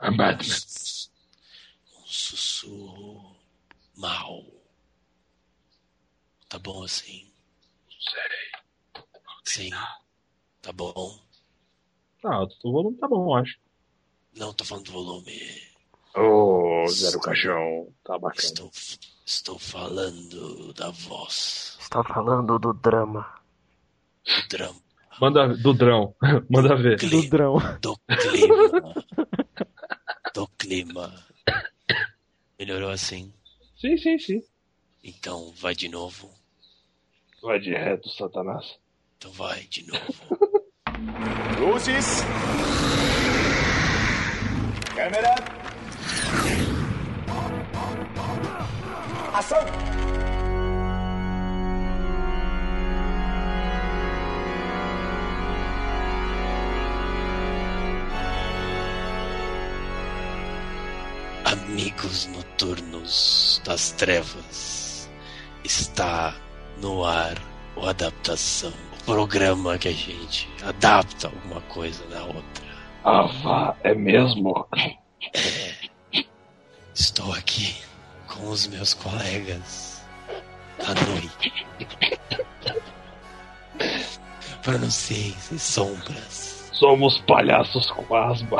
[0.00, 0.54] I'm Batman.
[1.98, 3.36] Um sussurro
[3.96, 4.44] mal.
[6.48, 7.30] Tá bom assim?
[7.98, 8.56] Sei.
[9.44, 9.70] Sim.
[10.60, 11.18] Tá bom.
[12.24, 13.58] Ah, o volume tá bom, eu acho.
[14.36, 15.62] Não tô falando do volume.
[16.14, 17.88] Ô, oh, Zero Caixão.
[18.04, 18.44] Tá bacana.
[18.44, 18.70] Estou,
[19.24, 21.76] estou falando da voz.
[21.80, 23.26] Está falando do drama.
[24.24, 24.86] Do drama.
[25.20, 26.14] Manda do drão.
[26.50, 26.98] Manda ver.
[26.98, 27.22] Clima.
[27.22, 27.58] Do drão.
[27.80, 28.94] Do clima.
[30.36, 31.14] Do clima.
[32.58, 33.32] Melhorou assim?
[33.80, 34.42] Sim, sim, sim.
[35.02, 36.30] Então vai de novo.
[37.42, 38.78] Vai de reto, Satanás.
[39.16, 40.70] Então vai de novo.
[41.58, 42.20] Luzes.
[44.94, 45.34] Câmera.
[49.32, 49.95] Ação.
[62.24, 65.10] Noturnos das trevas,
[65.62, 66.34] está
[66.80, 67.34] no ar
[67.76, 72.64] o Adaptação, o programa que a gente adapta alguma coisa da outra.
[73.04, 74.66] Ah, vá, é mesmo?
[76.94, 77.76] Estou aqui
[78.26, 80.02] com os meus colegas
[80.80, 81.52] à noite.
[84.62, 86.70] Pronunciei sombras.
[86.72, 88.58] Somos palhaços com asma.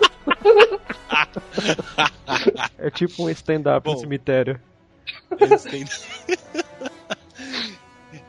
[2.78, 4.60] É tipo um stand-up no cemitério.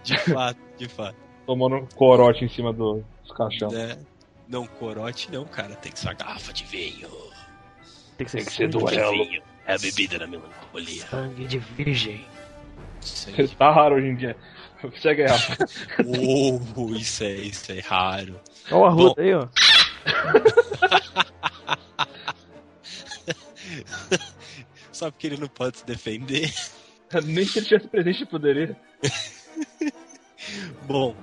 [0.04, 1.16] De fato, de fato.
[1.46, 3.70] Tomando um corote em cima do- dos caixão.
[3.70, 3.98] Né?
[4.48, 5.76] Não, corote não, cara.
[5.76, 7.10] Tem que ser uma garrafa de vinho.
[8.18, 9.12] Tem que ser, Tem que ser sangue, duelo.
[9.12, 11.06] Vinho é a bebida da melancolia.
[11.08, 12.26] sangue de virgem.
[13.02, 13.48] Isso aí.
[13.50, 14.36] Tá raro hoje em dia.
[15.02, 15.58] Segue aí, Rafa.
[16.76, 18.40] Oh, isso é, isso é raro.
[18.72, 19.48] Ó o Arruda aí, ó.
[24.92, 26.54] Só porque ele não pode se defender.
[27.24, 28.78] Nem se ele tivesse presente poderia.
[30.86, 31.16] Bom,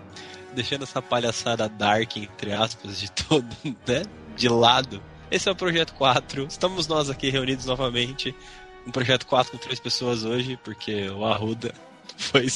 [0.54, 3.47] deixando essa palhaçada dark, entre aspas, de todo,
[3.87, 4.03] né?
[4.37, 5.03] De lado.
[5.31, 6.47] Esse é o Projeto 4.
[6.47, 8.34] Estamos nós aqui reunidos novamente.
[8.87, 11.75] Um Projeto 4 com três pessoas hoje, porque o Arruda
[12.16, 12.47] foi,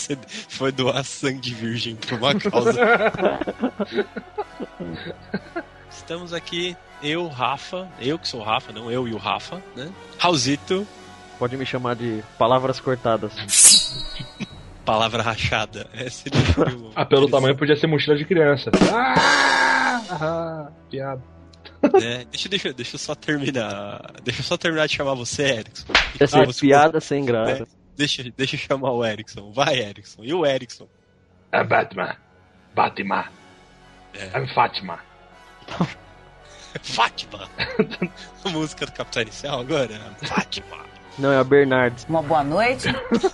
[0.48, 2.72] foi doar sangue virgem por uma causa.
[6.00, 9.90] Estamos aqui, eu, Rafa, eu que sou o Rafa, não eu e o Rafa, né?
[10.18, 10.86] Raulzito,
[11.38, 13.32] Pode me chamar de palavras cortadas.
[14.84, 15.88] palavra rachada.
[15.94, 16.32] Essa é
[16.94, 18.70] Ah, pelo tamanho podia ser mochila de criança.
[18.92, 21.22] Ah, ah, piada.
[21.94, 22.24] né?
[22.30, 24.12] Deixa, deixa, deixa eu só terminar.
[24.22, 25.86] Deixa eu só terminar de chamar você, Erickson.
[26.20, 27.60] Ah, você- piada sem graça.
[27.60, 27.66] né?
[27.96, 29.50] Deixa, deixa eu chamar o Erickson.
[29.52, 30.22] Vai, Erickson.
[30.24, 30.88] E o Erickson?
[31.52, 32.16] É Batman.
[32.74, 33.24] Batman.
[34.12, 34.38] É.
[34.38, 34.98] I'm Fátima.
[36.82, 37.48] Fátima!
[38.44, 39.98] A música do Capitão Inicial agora?
[40.22, 40.78] Fátima!
[41.18, 42.06] Não, é a Bernardes.
[42.08, 42.88] Uma boa noite.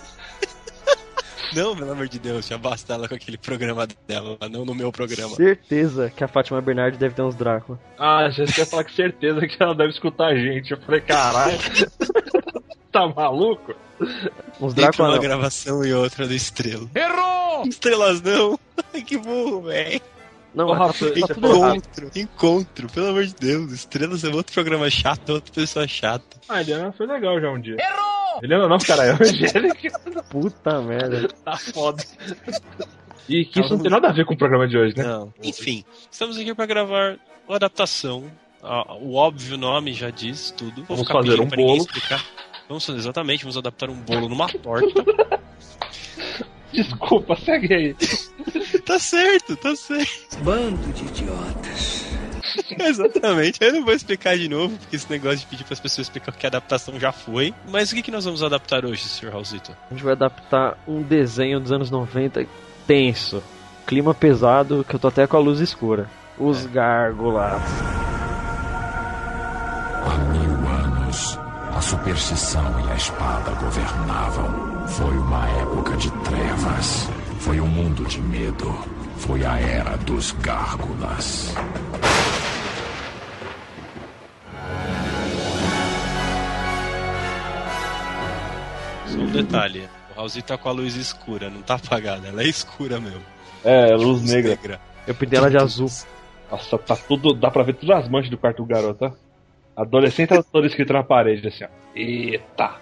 [1.55, 4.91] Não, pelo amor de Deus, já basta ela com aquele programa dela, não no meu
[4.91, 5.33] programa.
[5.35, 7.79] Certeza que a Fátima Bernardes deve ter uns Drácula.
[7.97, 10.71] Ah, já quer falar com certeza que ela deve escutar a gente.
[10.71, 11.57] Eu falei, caralho.
[12.91, 13.73] tá maluco?
[14.59, 15.21] Uns Entre Drácula uma não.
[15.21, 16.89] gravação e outra do Estrela.
[16.93, 17.65] Errou!
[17.65, 18.59] Estrelas não!
[18.93, 20.01] Ai, que burro, velho.
[20.57, 21.19] Não, Ô, é- Rafa, tá.
[21.19, 23.71] Encontro, encontro, pelo amor de Deus.
[23.71, 26.37] Estrelas é outro programa chato, outra pessoa chata.
[26.49, 27.75] Ah, Eliana foi legal já um dia.
[27.79, 28.39] Errou!
[28.41, 29.99] Eliana não, cara, é Angélica.
[30.31, 31.27] Puta merda.
[31.45, 32.03] tá foda.
[33.29, 35.03] E que isso não tem nada a ver com o programa de hoje, né?
[35.03, 35.31] Não.
[35.43, 37.17] Enfim, estamos aqui para gravar
[37.47, 38.23] a adaptação.
[39.01, 40.77] O óbvio nome já diz tudo.
[40.85, 41.87] Vou Vamos ficar fazer um pra ninguém bolo.
[41.87, 42.25] explicar.
[42.67, 45.03] Vamos fazer exatamente, vamos adaptar um bolo numa torta.
[46.73, 47.95] Desculpa, segue aí.
[48.85, 50.37] tá certo, tá certo.
[50.43, 52.05] Bando de idiotas.
[52.79, 53.59] Exatamente.
[53.61, 56.31] Eu não vou explicar de novo, porque esse negócio de pedir para as pessoas explicar
[56.33, 57.53] que a adaptação já foi.
[57.69, 59.29] Mas o que, que nós vamos adaptar hoje, Sr.
[59.29, 59.75] Raulzito?
[59.89, 62.45] A gente vai adaptar um desenho dos anos 90
[62.85, 63.43] tenso.
[63.85, 66.09] Clima pesado, que eu tô até com a luz escura.
[66.37, 67.61] Os gárgulas.
[70.03, 71.39] Há mil anos,
[72.07, 74.87] superstição e a espada governavam.
[74.87, 77.09] Foi uma época de trevas.
[77.39, 78.71] Foi um mundo de medo.
[79.17, 81.53] Foi a era dos gárgulas.
[89.05, 89.89] Só um detalhe.
[90.11, 93.21] O Raulzito tá com a luz escura, não tá apagada, ela é escura mesmo.
[93.65, 94.79] É, luz negra.
[95.05, 95.91] Eu pintei ela de azul.
[96.49, 97.33] Nossa, tá tudo.
[97.33, 99.26] Dá pra ver todas as manchas do quarto do garoto, ó.
[99.77, 101.67] Adolescente todo escrito na parede, assim, ó.
[101.95, 102.75] Eita.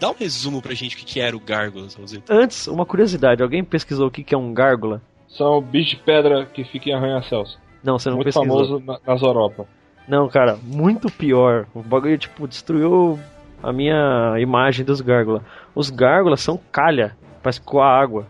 [0.00, 2.32] Dá um resumo pra gente o que, que era o Gárgulas, Raulzito.
[2.32, 3.42] Antes, uma curiosidade.
[3.42, 5.00] Alguém pesquisou o que que é um gárgula?
[5.28, 7.58] São bichos de pedra que ficam em arranha-céus.
[7.84, 8.46] Não, você não Muito pesquisou.
[8.48, 9.66] famoso na, nas Europa.
[10.08, 11.66] Não, cara, muito pior.
[11.74, 13.18] O bagulho, tipo, destruiu
[13.62, 15.42] a minha imagem dos gárgulas.
[15.74, 18.26] Os gárgulas são calha pra escoar água.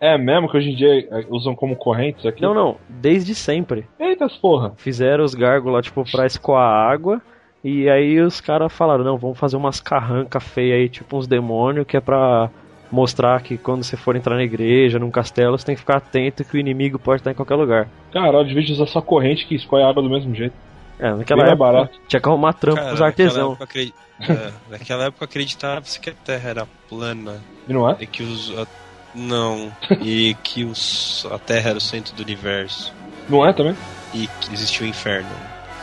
[0.00, 2.40] É mesmo que hoje em dia é, usam como correntes aqui?
[2.40, 3.86] Não, não, desde sempre.
[3.98, 4.72] Eita porra.
[4.78, 7.20] Fizeram os gárgulas, tipo, pra escoar água.
[7.62, 11.86] E aí os caras falaram, não, vamos fazer umas carrancas feias aí, tipo uns demônios,
[11.86, 12.48] que é pra
[12.90, 16.42] mostrar que quando você for entrar na igreja, num castelo, você tem que ficar atento
[16.44, 17.86] que o inimigo pode estar em qualquer lugar.
[18.12, 20.54] Caralho, devia usar só corrente que escolhe a água do mesmo jeito.
[20.98, 21.98] É, naquela Bem época barato.
[22.08, 23.58] tinha que arrumar trampo Cara, pros naquela artesãos.
[24.20, 27.96] é, naquela época acreditava-se que a Terra era plana E não é?
[28.00, 28.56] e que os.
[28.58, 28.66] a-
[29.14, 29.72] Não.
[30.00, 32.92] E que os, a Terra era o centro do universo.
[33.28, 33.76] Não é também?
[34.14, 35.30] E que existia o inferno.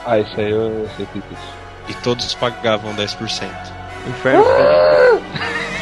[0.06, 1.57] Ah, isso aí eu sei que isso.
[1.89, 3.50] E todos pagavam 10%.
[4.07, 4.44] Inferno.
[4.45, 5.68] A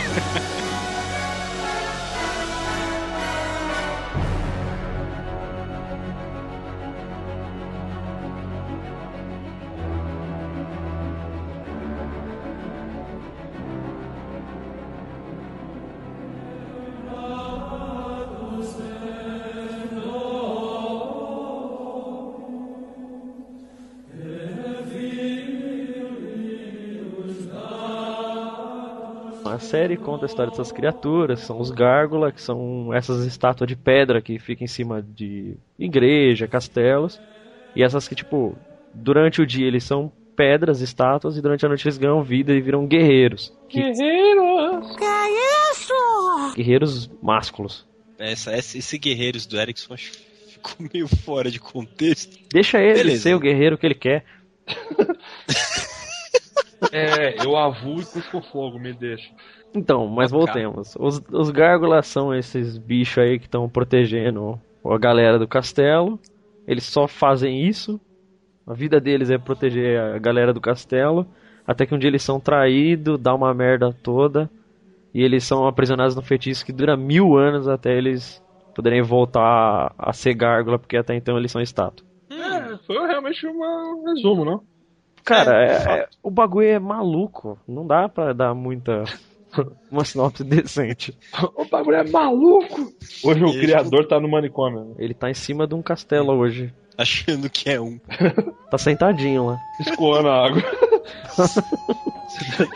[29.65, 33.75] série conta a história dessas criaturas, que são os gárgulas, que são essas estátuas de
[33.75, 37.19] pedra que ficam em cima de igreja, castelos.
[37.75, 38.55] E essas que, tipo,
[38.93, 42.61] durante o dia eles são pedras, estátuas, e durante a noite eles ganham vida e
[42.61, 43.53] viram guerreiros.
[43.69, 44.95] Que- Guerreiros!
[46.55, 47.85] Guerreiros másculos.
[48.17, 50.17] Essa, esse, esse Guerreiros do Erickson acho que
[50.53, 52.37] ficou meio fora de contexto.
[52.51, 53.23] Deixa ele Beleza.
[53.23, 54.23] ser o guerreiro que ele quer.
[56.91, 59.31] É, eu avuo e cusco fogo, me deixa.
[59.73, 60.95] Então, mas voltemos.
[60.99, 66.19] Os, os gárgulas são esses bichos aí que estão protegendo a galera do castelo.
[66.67, 67.99] Eles só fazem isso.
[68.65, 71.27] A vida deles é proteger a galera do castelo.
[71.67, 74.49] Até que um dia eles são traídos, dá uma merda toda.
[75.13, 78.43] E eles são aprisionados num feitiço que dura mil anos até eles
[78.75, 82.05] poderem voltar a ser gárgula, porque até então eles são estátua.
[82.29, 84.74] É, foi realmente um resumo, não?
[85.25, 87.57] Cara, É, é- é- o bagulho é maluco.
[87.67, 89.03] Não dá pra dar muita.
[89.91, 91.17] uma sinopse decente.
[91.55, 92.93] O bagulho é maluco!
[93.23, 94.85] Hoje o criador tá no manicômio.
[94.85, 94.95] né?
[94.99, 96.73] Ele tá em cima de um castelo hoje.
[96.97, 97.99] Achando que é um.
[98.69, 99.59] Tá sentadinho lá.
[99.79, 100.61] Escoando a água.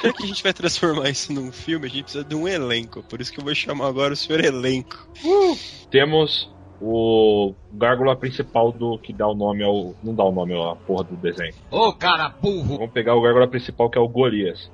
[0.03, 3.03] Já que a gente vai transformar isso num filme, a gente precisa de um elenco.
[3.03, 5.07] Por isso que eu vou chamar agora o senhor elenco.
[5.89, 6.49] Temos
[6.81, 9.93] o gárgula principal do que dá o nome ao.
[10.03, 11.53] Não dá o nome à porra do desenho.
[11.71, 12.77] Ô cara burro!
[12.77, 14.71] Vamos pegar o gárgula principal que é o Golias.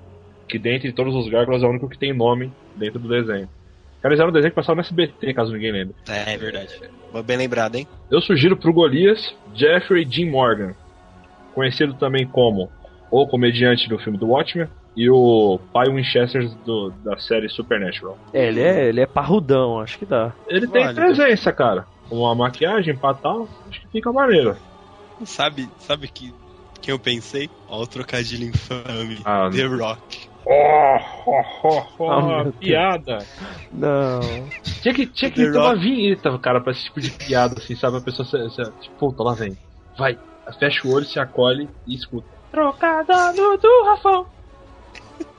[0.47, 3.49] Que dentre todos os gárgulas é o único que tem nome dentro do desenho.
[4.01, 5.95] Cara, eles eram um desenho que passava no SBT, caso ninguém lembre.
[6.07, 6.79] É, é verdade.
[7.25, 7.87] Bem lembrado, hein?
[8.11, 10.75] Eu sugiro pro Golias Jeffrey Dean Morgan,
[11.55, 12.69] conhecido também como
[13.09, 18.17] o comediante do filme do Watchmen e o pai Winchester do- da série Supernatural.
[18.33, 20.33] É, ele é, ele é parrudão, acho que dá.
[20.47, 21.01] Ele tem Válido.
[21.01, 21.85] presença, cara.
[22.09, 24.55] Uma maquiagem pra tal, acho que fica maneiro.
[25.25, 26.33] Sabe, sabe que
[26.81, 27.49] quem eu pensei?
[27.67, 29.19] Ó, o trocadilho infame.
[29.25, 30.01] Ah, The Rock.
[30.45, 32.55] Oh, oh, oh, oh, Deus.
[32.57, 33.17] piada.
[33.71, 34.19] Não.
[34.83, 35.79] Tinha que, tinha que The ter uma Rock.
[35.81, 37.97] vinheta, cara, pra esse tipo de piada, assim, sabe?
[37.97, 39.57] A pessoa, se, se, tipo, puta, lá vem.
[39.97, 40.19] Vai.
[40.59, 42.27] Fecha o olho, se acolhe e escuta.
[42.51, 44.27] Trocada no do Rafão.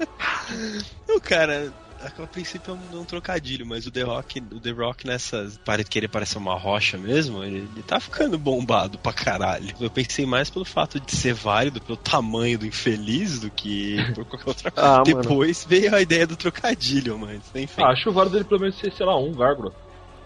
[1.08, 1.72] Não, cara,
[2.22, 5.88] a princípio é um, um trocadilho, mas o The Rock, o The Rock nessas parede
[5.90, 9.74] que ele parece uma rocha mesmo, ele, ele tá ficando bombado pra caralho.
[9.80, 14.24] Eu pensei mais pelo fato de ser válido, pelo tamanho do infeliz, do que por
[14.26, 14.88] qualquer outra coisa.
[14.88, 15.22] Ah, mano.
[15.22, 17.82] Depois veio a ideia do trocadilho, mas enfim.
[17.82, 19.72] Ah, acho o válido dele pelo menos ser, sei lá, um gárgula.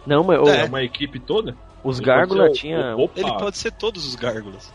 [0.07, 1.55] Não, mas É uma equipe toda.
[1.85, 2.97] os Ele gárgula pode ser o- tinha.
[2.97, 3.21] o- Opa.
[3.21, 4.73] Ele pode ser todos os gárgulas.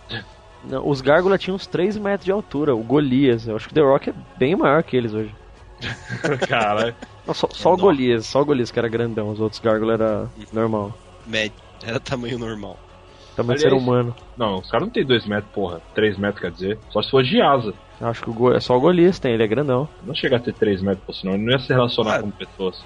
[0.64, 2.76] não, os gárgula tinham uns 3 metros de altura.
[2.76, 3.48] O Golias.
[3.48, 5.34] Eu acho que o The Rock é bem maior que eles hoje.
[6.48, 6.96] Caralho.
[7.26, 7.82] Não, só, só o Nossa.
[7.84, 9.30] Golias, só o Golias que era grandão.
[9.30, 10.94] Os outros gárgula era normal.
[11.26, 11.54] Médio.
[11.84, 12.80] Era tamanho normal.
[13.36, 14.16] Tamanho Aliás- ser humano.
[14.38, 15.82] Não, os caras não tem 2 metros, porra.
[15.94, 16.80] 3 metros quer dizer.
[16.90, 17.74] Só se for de asa.
[18.00, 18.52] Acho que o Go...
[18.54, 19.88] é só o Golias tem, ele é grandão.
[20.04, 22.22] Não chega a ter 3 metros, pô, senão ele não ia se relacionar Ah.
[22.22, 22.84] com pessoas.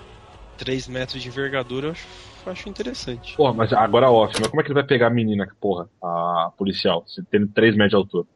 [0.58, 2.08] 3 metros de envergadura eu acho,
[2.48, 3.36] acho interessante.
[3.38, 6.52] Porra, mas agora off, mas como é que ele vai pegar a menina, porra, a
[6.58, 8.28] policial, se tendo 3 metros de altura?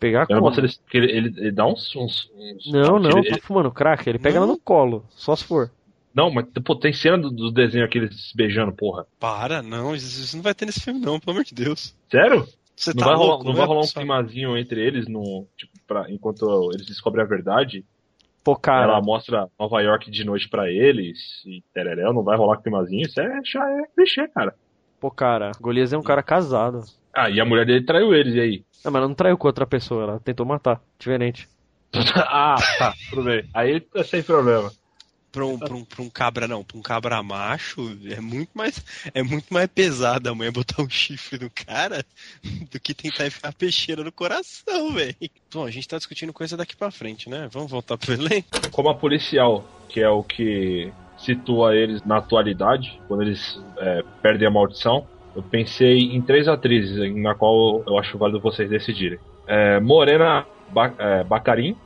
[0.00, 0.54] Pegar Eu não como?
[0.56, 0.60] posso
[0.94, 1.94] ele, ele, ele, dá uns.
[1.94, 4.08] uns, uns- Não, não, ele- tá fumando crack.
[4.08, 4.44] Ele pega Não.
[4.44, 5.70] ela no colo, só se for.
[6.14, 9.06] não, mas pô, tem cena do, do desenho aqui eles se beijando, porra.
[9.20, 11.94] Para, não, isso, não vai ter nesse filme não, pelo amor de Deus.
[12.10, 12.48] Sério?
[12.74, 13.44] Você Não tá vai rolar, louco?
[13.44, 17.84] não vai rolar um climazinho entre eles no, tipo, pra, enquanto eles descobrem a verdade?
[18.42, 22.56] Pô, cara, Ela mostra Nova York de noite pra eles e tereréu, não vai rolar
[22.62, 23.02] climazinho?
[23.06, 24.54] Isso é, já é clichê, cara.
[24.98, 26.80] pô, cara, Golias é um cara casado.
[27.14, 28.64] Ah, e a mulher dele traiu eles, e aí?
[28.84, 30.80] Não, mas ela não traiu com outra pessoa, ela tentou matar.
[30.98, 31.48] Diferente.
[32.16, 33.48] ah, tá, tudo bem.
[33.52, 34.70] Aí tá sem problema.
[35.32, 38.84] Pra um, pra, um, pra um cabra não, pra um cabra macho é muito mais
[39.14, 42.04] é muito mais pesado a mulher botar um chifre no cara
[42.68, 45.14] do que tentar enfiar peixeira no coração, velho.
[45.52, 47.48] Bom, a gente tá discutindo coisa daqui pra frente, né?
[47.52, 48.48] Vamos voltar pro elenco?
[48.72, 54.48] Como a policial, que é o que situa eles na atualidade, quando eles é, perdem
[54.48, 59.18] a maldição, eu pensei em três atrizes, na qual eu acho válido vocês decidirem.
[59.46, 61.76] É, Morena ba é, Bacarin,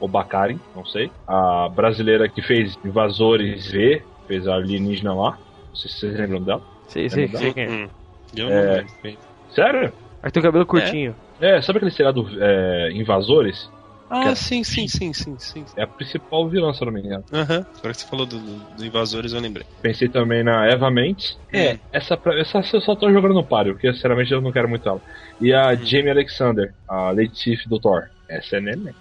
[0.00, 1.10] ou Bacarin, não sei.
[1.26, 5.30] A brasileira que fez Invasores V, fez a alienígena lá.
[5.68, 6.62] Não sei se vocês lembram dela.
[6.88, 7.68] Sei, sei, sei quem é.
[7.70, 7.88] Hum,
[8.36, 8.84] eu É.
[9.02, 9.18] lembro.
[9.50, 9.92] Sério?
[10.22, 11.14] Aí tem o cabelo curtinho.
[11.40, 13.70] É, sabe aquele seriado é, Invasores?
[14.10, 14.36] Ah, Cara.
[14.36, 15.64] sim, sim, sim, sim, sim.
[15.76, 17.24] É a principal vilã, se eu não me engano.
[17.32, 17.64] Aham.
[17.78, 19.66] Agora que você falou do, do, do Invasores, eu lembrei.
[19.80, 21.38] Pensei também na Eva Mendes.
[21.52, 21.78] É.
[21.92, 25.00] Essa, essa eu só tô jogando no páreo, porque sinceramente eu não quero muito ela.
[25.40, 28.02] E a Jamie Alexander, a Lady Sif do Thor.
[28.28, 28.94] Essa é neném.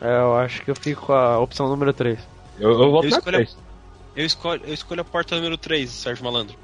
[0.00, 2.20] É, eu acho que eu fico com a opção número 3.
[2.56, 3.56] Eu, eu voto Eu na escolho a- 3.
[4.14, 6.56] Eu escolho, eu escolho a porta número 3, Sérgio Malandro.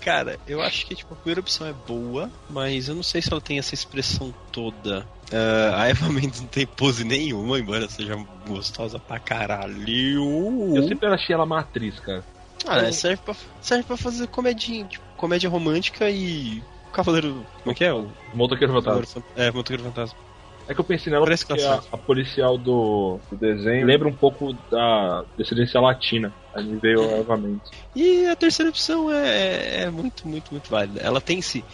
[0.00, 3.30] Cara, eu acho que tipo, a primeira opção é boa, mas eu não sei se
[3.32, 5.06] ela tem essa expressão toda.
[5.32, 8.14] Ah, a Eva Mendes não tem pose nenhuma, embora seja
[8.46, 10.74] gostosa pra caralho.
[10.76, 12.24] Eu sempre achei ela uma atriz, cara.
[12.66, 16.62] Ah, é, serve, pra, serve pra fazer comedinha, tipo, comédia romântica e.
[16.92, 17.46] Cavaleiro.
[17.62, 17.92] Como é que é?
[17.92, 19.06] O Motoqueiro Fantasma.
[19.06, 20.18] Fan- É, Motoqueiro Fantasma.
[20.66, 24.06] É que eu pensei nela Parece porque que a, a policial do, do desenho lembra
[24.06, 26.34] um pouco da descendência latina.
[26.54, 27.70] Aí me veio a Eva Mendes.
[27.94, 31.00] E a terceira opção é, é muito, muito, muito válida.
[31.00, 31.64] Ela tem esse.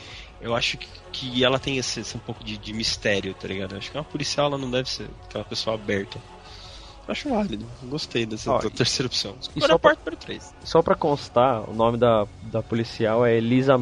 [0.44, 3.72] Eu acho que, que ela tem esse, esse um pouco de, de mistério, tá ligado?
[3.72, 6.18] Eu acho que uma policial ela não deve ser aquela pessoa aberta.
[7.08, 7.64] Acho válido.
[7.84, 9.34] Gostei dessa Ó, da terceira opção.
[9.40, 10.54] Escolha só a porta número 3.
[10.62, 13.78] Só pra constar, o nome da, da policial é Elisa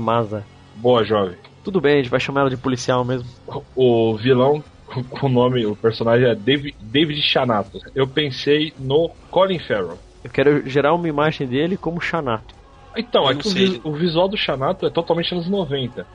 [0.76, 1.36] Boa, jovem.
[1.64, 3.28] Tudo bem, a gente vai chamar ela de policial mesmo.
[3.74, 4.62] O vilão,
[5.10, 7.80] com o nome, o personagem é David, David Chanato.
[7.92, 9.98] Eu pensei no Colin Farrell.
[10.22, 12.54] Eu quero gerar uma imagem dele como Xanato.
[12.96, 16.06] Então, Eu é o visual do Chanato é totalmente anos 90.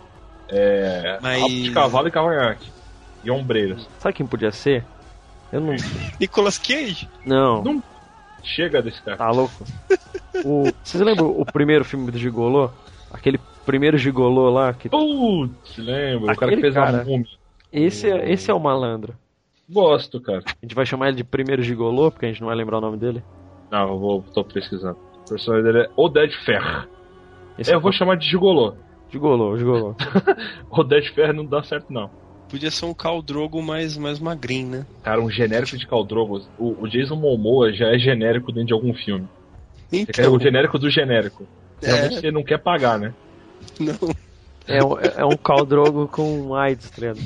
[0.49, 1.19] É.
[1.21, 2.71] Mas- Rabo de cavalo e cavanhaque.
[3.23, 3.87] E ombreiras.
[3.99, 4.85] Sabe quem podia ser?
[5.51, 5.75] Eu não.
[6.19, 7.09] Nicolas Cage?
[7.25, 7.83] Não, Não.
[8.43, 9.17] Chega desse cara.
[9.17, 9.65] tá louco.
[10.45, 12.69] O, vocês lembram o primeiro filme do Gigolô?
[13.11, 14.73] Aquele primeiro Gigolô lá?
[14.73, 16.23] Que, Putz, lembro.
[16.31, 17.01] o cara que Aquele fez cara.
[17.01, 17.27] a múmia.
[17.73, 19.13] esse, é, esse é o malandro.
[19.69, 20.43] Gosto, cara.
[20.45, 22.81] A gente vai chamar ele de primeiro Gigolô, porque a gente não vai lembrar o
[22.81, 23.21] nome dele.
[23.69, 24.97] Não, eu vou, tô pesquisando.
[25.25, 26.87] O personagem dele é Oded Ferr.
[27.59, 28.75] Esse É, eu vou chamar de Gigolô.
[29.11, 29.95] Gigolô, Gigolô.
[30.69, 32.11] Oded Ferr não dá certo, não.
[32.49, 34.87] Podia ser um Khal Drogo mais, mais magrinho, né?
[35.03, 36.39] Cara, um genérico de Caldrogo.
[36.57, 39.27] O, o Jason Momoa já é genérico dentro de algum filme.
[39.91, 41.47] É Então, o genérico do genérico.
[41.81, 41.87] É.
[41.87, 43.13] Realmente você não quer pagar, né?
[43.79, 43.97] não.
[44.65, 47.21] É, um- é um Caldrogo com AIDS, tá ligado?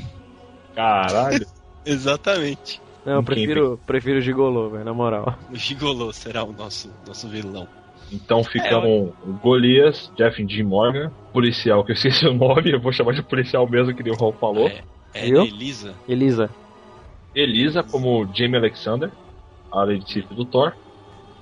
[0.73, 1.45] Caralho.
[1.85, 2.81] Exatamente.
[3.03, 5.35] Não, eu prefiro, prefiro o Gigolô, velho, na moral.
[5.49, 7.67] O Gigolô será o nosso, nosso vilão.
[8.11, 12.91] Então ficam o Golias, Jeff Dean Morgan, policial, que eu esqueci o nome, eu vou
[12.91, 14.67] chamar de policial mesmo, que nem o Raul falou.
[14.67, 15.27] É, é?
[15.27, 15.95] Elisa.
[16.07, 16.49] Elisa.
[17.33, 19.11] Elisa como Jamie Alexander,
[19.71, 20.73] a Lady Sif do Thor.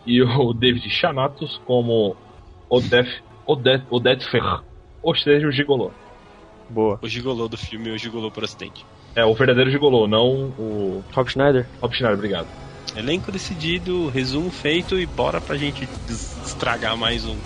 [0.05, 2.15] E o David Chanatos como
[2.69, 4.63] Odeth, Odeth Ferr.
[5.01, 5.91] Ou seja, o Gigolô.
[6.69, 6.99] Boa.
[7.01, 8.85] O Gigolô do filme, o Gigolô por acidente.
[9.15, 11.67] É, o verdadeiro Gigolô, não o Rob Schneider?
[11.81, 12.68] Rob Schneider, obrigado.
[12.99, 15.87] Elenco decidido, resumo feito e bora pra gente
[16.43, 17.37] estragar mais um.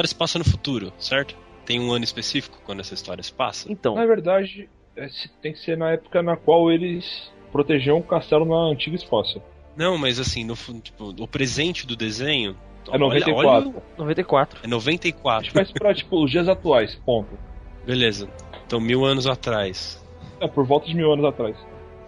[0.00, 1.36] História se passa no futuro, certo?
[1.64, 3.70] Tem um ano específico quando essa história se passa?
[3.70, 5.06] Então, Na verdade, é,
[5.42, 9.42] tem que ser na época na qual eles protegiam o castelo na antiga Escócia.
[9.76, 12.56] Não, mas assim, no, tipo, o presente do desenho.
[12.90, 13.48] É 94.
[13.48, 14.56] Olha, olha, 94.
[14.56, 15.52] é A gente 94.
[15.52, 17.38] faz pra, tipo, os dias atuais, ponto.
[17.86, 18.28] Beleza.
[18.66, 20.02] Então, mil anos atrás.
[20.40, 21.56] É, por volta de mil anos atrás.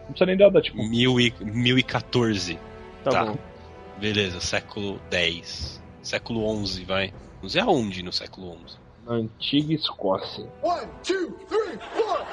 [0.02, 2.58] Não precisa nem dar, dar, tipo, Mil e, 1014.
[3.04, 3.25] Tá, Tá.
[3.26, 3.38] bom.
[3.99, 5.80] Beleza, século 10.
[6.02, 7.12] Século 11, vai.
[7.42, 8.76] Não sei é aonde no século XI.
[9.04, 10.49] Na antiga Escócia.
[10.62, 12.25] One, two, three, four!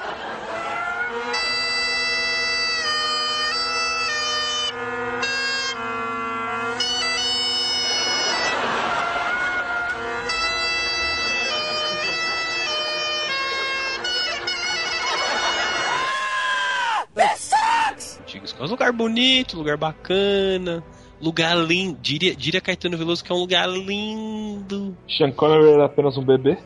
[18.20, 18.70] Antiga Escócia.
[18.70, 20.84] Lugar bonito, lugar bacana
[21.20, 21.98] lugar lindo.
[22.00, 24.96] Diria, diria Caetano Veloso que é um lugar lindo.
[25.08, 26.56] Sean Connery era apenas um bebê.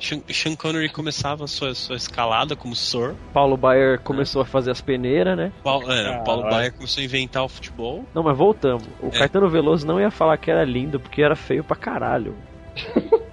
[0.00, 3.14] Sean, Sean Connery começava sua, sua escalada como Sor.
[3.32, 5.52] Paulo Baier começou a fazer as peneiras, né?
[5.62, 6.50] Paulo, é, Ah, Paulo vai.
[6.50, 8.04] Baier começou a inventar o futebol.
[8.14, 8.84] Não, mas voltamos.
[9.02, 9.10] O É.
[9.18, 12.34] Caetano Veloso não ia falar que era lindo porque era feio pra caralho.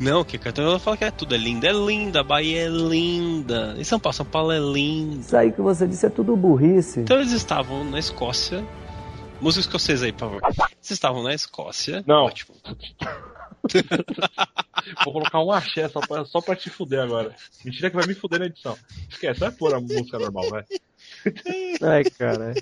[0.00, 1.64] Não, que Caetano Veloso fala que é tudo é lindo.
[1.64, 3.76] É linda, a Bahia é linda.
[3.78, 5.20] E São Paulo, São Paulo é lindo.
[5.20, 7.00] Isso aí que você disse é tudo burrice.
[7.00, 8.64] Então eles estavam na Escócia.
[9.42, 10.40] Música escocesa aí, por favor.
[10.44, 12.04] Eles estavam na Escócia.
[12.06, 12.26] Não.
[12.26, 12.54] Ótimo.
[15.04, 17.34] Vou colocar um axé só pra, só pra te fuder agora.
[17.64, 18.78] Mentira que vai me fuder na edição.
[19.10, 20.64] Esquece, vai pôr a música normal, vai.
[21.82, 22.54] Ai, cara.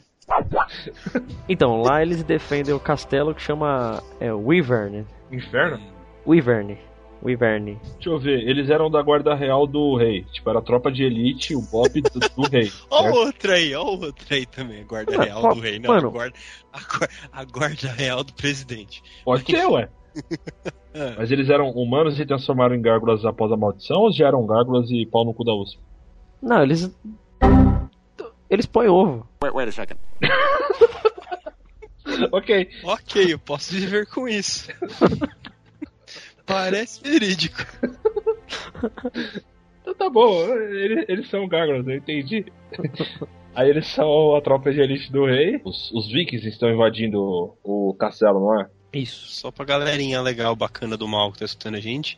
[1.47, 5.07] Então, lá eles defendem o castelo que chama é, Wyvern.
[5.31, 5.81] Inferno?
[6.27, 6.79] Wyvern.
[7.23, 7.79] Wyvern.
[7.95, 10.25] Deixa eu ver, eles eram da guarda real do rei.
[10.33, 12.71] Tipo, era a tropa de elite, o bop do, do rei.
[12.91, 14.83] Ó o outro aí, ó o outro aí também.
[14.83, 15.79] A guarda real do rei.
[15.79, 16.09] Não, mano.
[16.09, 16.37] a, guarda,
[16.73, 19.03] a, a guarda real do presidente.
[19.25, 19.89] Pode ser, ué.
[20.93, 24.27] Ah, Mas eles eram humanos e se transformaram em gárgulas após a maldição ou já
[24.27, 25.79] eram gárgulas e pau no cu da USP?
[26.43, 26.91] Não, eles.
[28.51, 29.25] Eles põem ovo.
[32.33, 32.69] ok.
[32.83, 34.69] ok, eu posso viver com isso.
[36.53, 37.59] Parece verídico.
[39.81, 42.45] Então tá bom, eles, eles são gárgulas, eu entendi.
[43.55, 45.61] Aí eles são a tropa de elite do rei.
[45.65, 47.21] Os, os vikings estão invadindo
[47.65, 48.69] o, o castelo, não é?
[48.93, 49.29] Isso.
[49.29, 52.17] Só pra galerinha legal, bacana do mal que tá escutando a gente.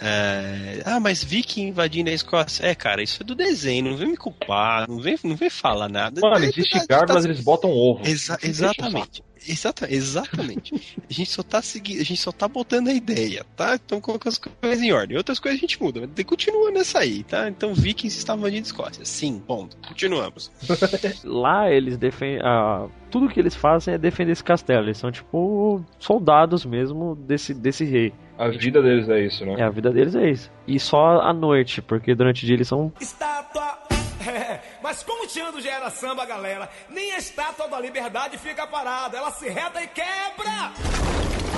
[0.00, 2.66] É, Ah, mas Viking invadindo a Escócia.
[2.66, 5.88] É, cara, isso é do desenho, não vem me culpar, não vem, não vem falar
[5.88, 6.20] nada.
[6.20, 8.00] Mano, É, existe tá- gárgulas, tá- eles botam ovo.
[8.06, 9.22] Exa- deixa exatamente.
[9.46, 10.74] Exata, exatamente.
[11.08, 13.76] a gente só tá seguindo, a gente só tá botando a ideia, tá?
[13.76, 15.16] Então colocando as coisas em ordem.
[15.16, 17.48] Outras coisas a gente muda, mas continua nessa aí, tá?
[17.48, 19.04] Então Vikings estavam invadindo a Escócia.
[19.04, 19.76] Sim, ponto.
[19.86, 20.50] Continuamos.
[21.24, 22.40] Lá eles defendem.
[22.44, 24.84] Ah, tudo que eles fazem é defender esse castelo.
[24.86, 28.12] Eles são tipo soldados mesmo desse, desse rei.
[28.38, 29.56] A vida deles é isso, né?
[29.58, 30.50] É, a vida deles é isso.
[30.66, 32.92] E só à noite, porque durante o dia eles são.
[33.00, 33.78] Estátua.
[34.28, 38.66] É, mas como o Tiando já era samba, galera, nem a estátua da liberdade fica
[38.66, 39.16] parada.
[39.16, 40.70] Ela se reta e quebra.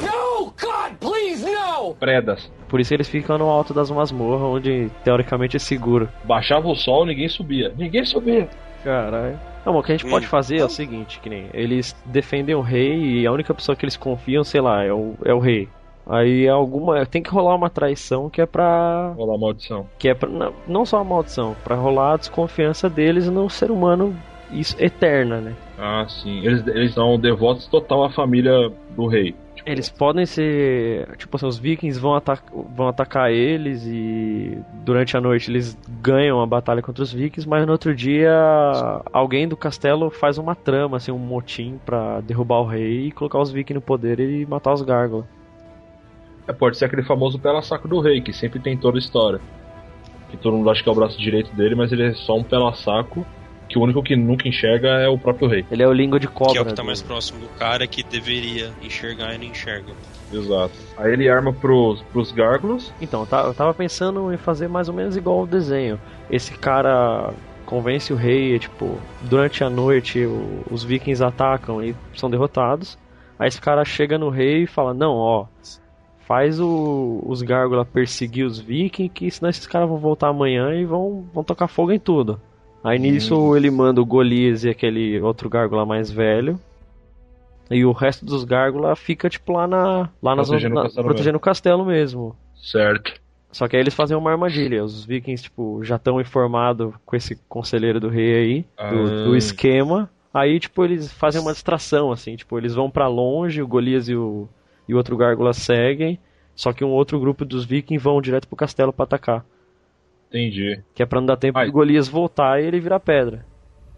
[0.02, 0.46] No!
[0.46, 1.94] God, please, no!
[1.96, 2.48] Predas.
[2.68, 6.08] Por isso eles ficam no alto das masmorras, onde teoricamente é seguro.
[6.22, 7.74] Baixava o sol, ninguém subia.
[7.76, 8.48] Ninguém subia.
[8.84, 9.38] Caralho.
[9.66, 10.28] Não, o que a gente pode Hum.
[10.28, 13.84] fazer é o seguinte, que nem eles defendem o rei e a única pessoa que
[13.84, 15.68] eles confiam, sei lá, é o, é o rei.
[16.06, 19.86] Aí alguma tem que rolar uma traição que é pra lá, maldição.
[19.98, 23.70] que é pra, não, não só a maldição, pra rolar a desconfiança deles no ser
[23.70, 24.16] humano
[24.52, 25.54] isso eterna, né?
[25.78, 26.44] Ah, sim.
[26.44, 29.34] Eles, eles são devotos total à família do rei.
[29.54, 32.38] Tipo, Eles podem ser, tipo assim, os vikings vão, ata
[32.74, 37.64] vão atacar eles e durante a noite eles ganham a batalha contra os vikings, mas
[37.64, 38.32] no outro dia
[39.12, 43.38] alguém do castelo faz uma trama, assim, um motim pra derrubar o rei e colocar
[43.38, 45.26] os vikings no poder e matar os gárgulas.
[46.48, 49.40] É, pode ser aquele famoso pela saco do rei, que sempre tem toda a história.
[50.30, 52.44] Que todo mundo acha que é o braço direito dele, mas ele é só um
[52.44, 53.26] pela saco,
[53.68, 55.64] que o único que nunca enxerga é o próprio rei.
[55.70, 56.52] Ele é o língua de cobra.
[56.52, 59.92] que é o que tá mais próximo do cara que deveria enxergar e não enxerga.
[60.32, 60.74] Exato.
[60.96, 62.92] Aí ele arma pros, pros gárgulas.
[63.00, 65.98] Então, tá- eu tava pensando em fazer mais ou menos igual o desenho.
[66.30, 67.32] Esse cara
[67.66, 72.96] convence o rei, tipo, durante a noite o- os vikings atacam e são derrotados.
[73.38, 75.46] Aí esse cara chega no rei e fala: Não, ó,
[76.30, 80.84] faz o- os gárgulas perseguir os vikings, que senão esses caras vão voltar amanhã e
[80.84, 82.40] vão, vão tocar fogo em tudo.
[82.84, 86.56] Aí nisso ele manda o Golias e aquele outro gárgula mais velho.
[87.68, 90.08] E o resto dos gárgulas fica, tipo, lá na.
[90.22, 92.36] Lá Protegendo zona- o castelo protegendo o castelo mesmo.
[92.62, 93.12] Certo.
[93.50, 94.84] Só que aí eles fazem uma armadilha.
[94.84, 98.34] Os vikings, tipo, já estão informados com esse conselheiro do rei
[98.78, 99.24] aí, do, Ah.
[99.24, 100.08] do esquema.
[100.32, 102.36] Aí, tipo, eles fazem uma distração, assim.
[102.36, 104.48] Tipo, eles vão pra longe, o Golias e o,
[104.90, 106.18] e o outro gárgula seguem.
[106.54, 109.44] Só que um outro grupo dos vikings vão direto pro castelo pra atacar.
[110.28, 110.80] Entendi.
[110.94, 111.66] Que é pra não dar tempo Ai.
[111.66, 113.46] do Golias voltar e ele virar pedra.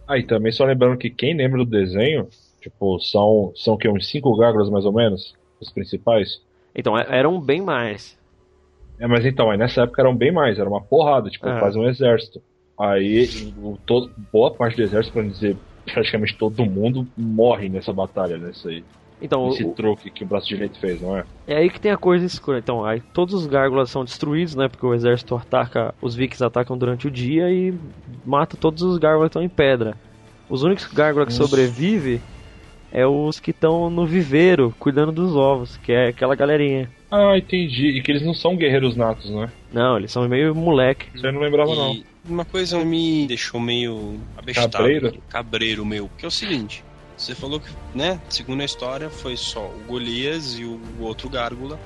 [0.07, 2.29] Aí também só lembrando que quem lembra do desenho,
[2.61, 6.41] tipo, são, são que uns cinco gárgulas mais ou menos, os principais.
[6.75, 8.19] Então, é- eram bem mais.
[8.99, 11.59] É, mas então, aí nessa época eram bem mais, era uma porrada, tipo, É.
[11.59, 12.41] quase um exército.
[12.79, 18.39] Aí, o, todo, boa parte do exército, pra dizer praticamente todo mundo, morre nessa batalha,
[18.39, 18.85] nessa aí.
[19.23, 21.25] Então, Esse o- truque que o braço direito fez, não é?
[21.47, 22.59] É aí que tem a coisa escura.
[22.59, 24.69] Então, aí todos os gárgulas são destruídos, né?
[24.69, 27.73] Porque o exército ataca, os vikings atacam durante o dia e
[28.27, 29.97] mata todos os gárgulas que estão em pedra.
[30.49, 32.21] Os únicos gárgulas que sobrevivem
[32.91, 36.91] é os que estão no viveiro, cuidando dos ovos, que é aquela galerinha.
[37.11, 37.97] Ah, entendi.
[37.97, 39.51] E que eles não são guerreiros natos, né?
[39.73, 41.07] Não, eles são meio moleque.
[41.15, 41.93] Isso eu não lembrava, não.
[41.93, 44.73] E uma coisa me deixou meio abestado.
[44.73, 45.13] Cabreiro?
[45.29, 46.11] Cabreiro meu.
[46.19, 46.85] Que é o seguinte.
[47.23, 51.79] Você falou que, né, segundo a história, foi só o Golias e o outro Gárgula.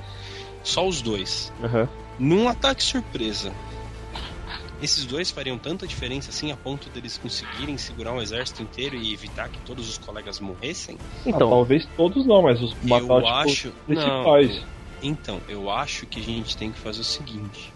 [0.63, 1.53] Só os dois.
[1.63, 1.87] Aham.
[2.17, 3.53] Num ataque surpresa.
[4.81, 9.13] Esses dois fariam tanta diferença assim a ponto deles conseguirem segurar um exército inteiro e
[9.13, 10.97] evitar que todos os colegas morressem?
[10.99, 13.71] Ah, Então, talvez todos não, mas os matar, eu tipo, acho.
[13.85, 14.65] principais.
[15.01, 17.71] Então, eu acho que a gente tem que fazer o seguinte.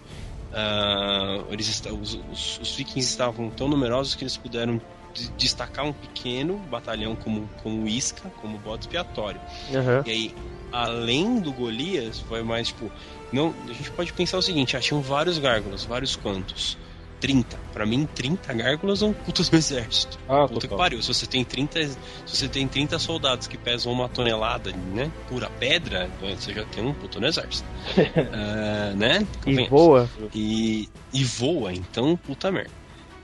[0.51, 4.81] Ah, eles os, os- os vikings estavam tão numerosos que eles puderam
[5.13, 9.39] de- destacar um pequeno batalhão como, como isca, como bode expiatório.
[9.73, 10.03] aham.
[10.05, 10.35] E aí,
[10.71, 12.91] além do Golias, foi mais tipo.
[13.31, 16.77] Não, a gente pode pensar o seguinte: ah, tinham vários gárgulas, vários quantos?
[17.19, 17.55] 30.
[17.71, 20.17] Pra mim, 30 gárgulas é um puto do exército.
[20.27, 20.99] Ah, Puta que pariu.
[21.03, 21.95] Se você tem 30, se
[22.25, 25.11] você tem 30 soldados que pesam uma tonelada, né?
[25.29, 27.67] Pura pedra, você já tem um puto no exército.
[28.33, 29.25] Ah, né?
[29.45, 30.09] E voa.
[30.33, 32.71] E, e voa, então, puta merda.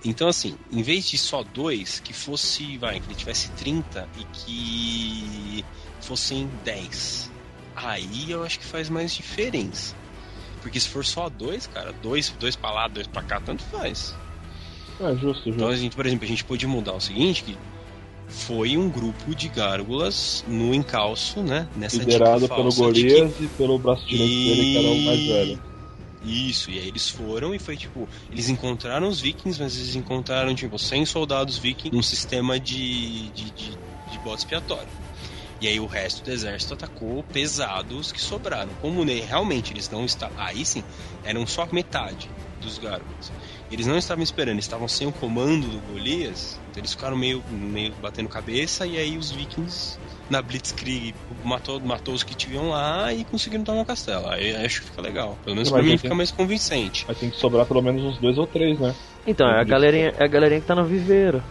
[0.06, 4.24] Então, assim, em vez de só dois, que fosse, vai, que ele tivesse 30 e
[4.26, 5.66] que
[6.02, 7.32] fossem 10.
[7.76, 9.96] Aí eu acho que faz mais diferença.
[10.62, 14.16] Porque se for só dois, cara, dois, dois pra lá, dois pra cá, tanto faz.
[15.00, 15.74] É, justo, Então, justo.
[15.74, 17.58] a gente, por exemplo, a gente pode mudar o seguinte, que
[18.28, 21.68] foi um grupo de gárgulas no encalço, né?
[21.76, 25.26] Nessa Liderado pelo de que- Golias e pelo braço direito dele, que era o mais
[25.26, 25.62] velho.
[26.28, 30.54] Isso, e aí eles foram e foi tipo, eles encontraram os vikings, mas eles encontraram
[30.54, 34.92] tipo 100 soldados vikings num sistema de, de, de, de expiatório.
[35.60, 38.76] E aí o resto do exército atacou pesados que sobraram.
[38.76, 40.38] Como realmente eles não estavam.
[40.38, 40.84] Aí sim,
[41.24, 43.32] eram só metade dos gárgulas.
[43.70, 47.44] Eles não estavam esperando, eles estavam sem o comando do Golias, então eles ficaram meio,
[47.50, 49.98] meio batendo cabeça, e aí os vikings
[50.30, 54.28] na Blitzkrieg matou, matou os que tinham lá e conseguiram tomar o castelo.
[54.28, 55.38] Aí eu acho que fica legal.
[55.44, 57.06] Pelo menos Mas pra mim fica mais convincente.
[57.08, 58.94] Mas tem que sobrar pelo menos uns dois ou três, né?
[59.26, 61.44] Então, é a galerinha, é a galerinha que tá no viveiro.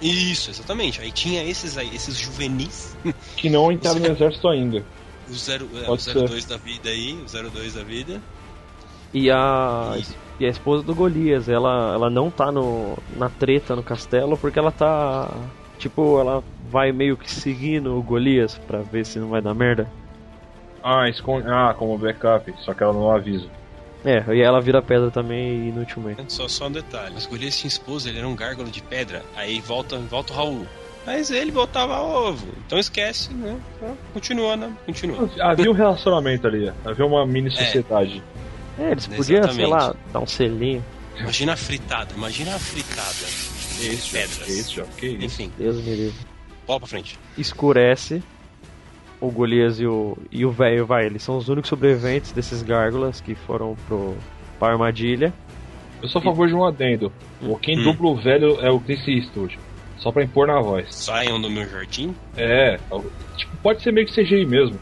[0.00, 1.00] Isso, exatamente.
[1.00, 2.96] Aí tinha esses aí, esses juvenis,
[3.36, 4.84] Que não entraram no exército ainda.
[5.28, 8.20] o, zero, é, o Pode 02 da vida aí, o 02 da vida.
[9.12, 10.14] E a, Isso.
[10.40, 14.58] E a esposa do Golias, ela, ela não tá no, na treta no castelo porque
[14.58, 15.28] ela tá.
[15.78, 19.88] Tipo, ela vai meio que seguindo o Golias pra ver se não vai dar merda.
[20.82, 21.48] Ah, esconde...
[21.48, 23.46] ah, como backup, só que ela não avisa.
[24.04, 26.32] É, e ela vira pedra também inutilmente.
[26.32, 27.16] Só, só um detalhe.
[27.16, 29.22] Os Golias tinham esposa, ele era um gárgalo de pedra.
[29.36, 30.66] Aí volta, volta o Raul.
[31.04, 32.46] Mas ele botava ovo.
[32.66, 33.58] Então esquece, né?
[34.12, 34.72] Continua, né?
[34.84, 35.28] Continua.
[35.40, 38.22] Havia um relacionamento ali, havia uma mini sociedade.
[38.44, 38.47] É,
[38.78, 40.84] eles podiam, sei lá, dar um selinho.
[41.18, 43.26] Imagina a fritada, imagina a fritada.
[43.80, 44.38] Isso, pedras.
[44.44, 45.24] que isso, que isso.
[45.24, 46.26] Enfim, Deus me livre.
[46.66, 47.18] bola pra frente.
[47.36, 48.22] Escurece.
[49.20, 53.20] O Golias e o e o velho vai, eles são os únicos sobreviventes desses gárgulas
[53.20, 54.16] que foram pro
[54.60, 55.32] pra armadilha.
[56.00, 57.12] Eu sou a favor de um adendo.
[57.42, 57.82] O Quem Hum.
[57.82, 59.58] dubla o velho é o Clint Eastwood.
[59.98, 60.94] Só pra impor na voz.
[60.94, 62.14] Saiam do meu jardim.
[62.36, 62.78] É,
[63.36, 64.78] tipo, pode ser meio que CGI mesmo.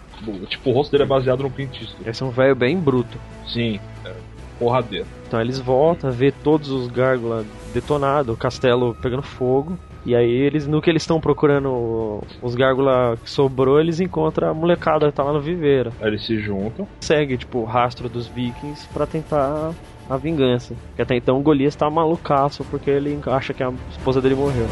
[0.49, 2.09] Tipo, o rosto dele é baseado no Clint Eastwood.
[2.09, 3.19] Esse é um velho bem bruto.
[3.47, 4.13] Sim, é,
[4.59, 5.07] porradeiro.
[5.27, 9.79] Então eles voltam, vê todos os gárgulas detonados, o castelo pegando fogo.
[10.05, 14.55] E aí eles, no que eles estão procurando os gárgulas que sobrou, eles encontram a
[14.55, 15.93] molecada que tá lá no viveiro.
[16.01, 16.87] Aí eles se juntam.
[17.01, 19.73] Segue, tipo, o rastro dos vikings pra tentar
[20.09, 20.75] a vingança.
[20.95, 24.67] Que até então o Golias tá malucaço porque ele acha que a esposa dele morreu.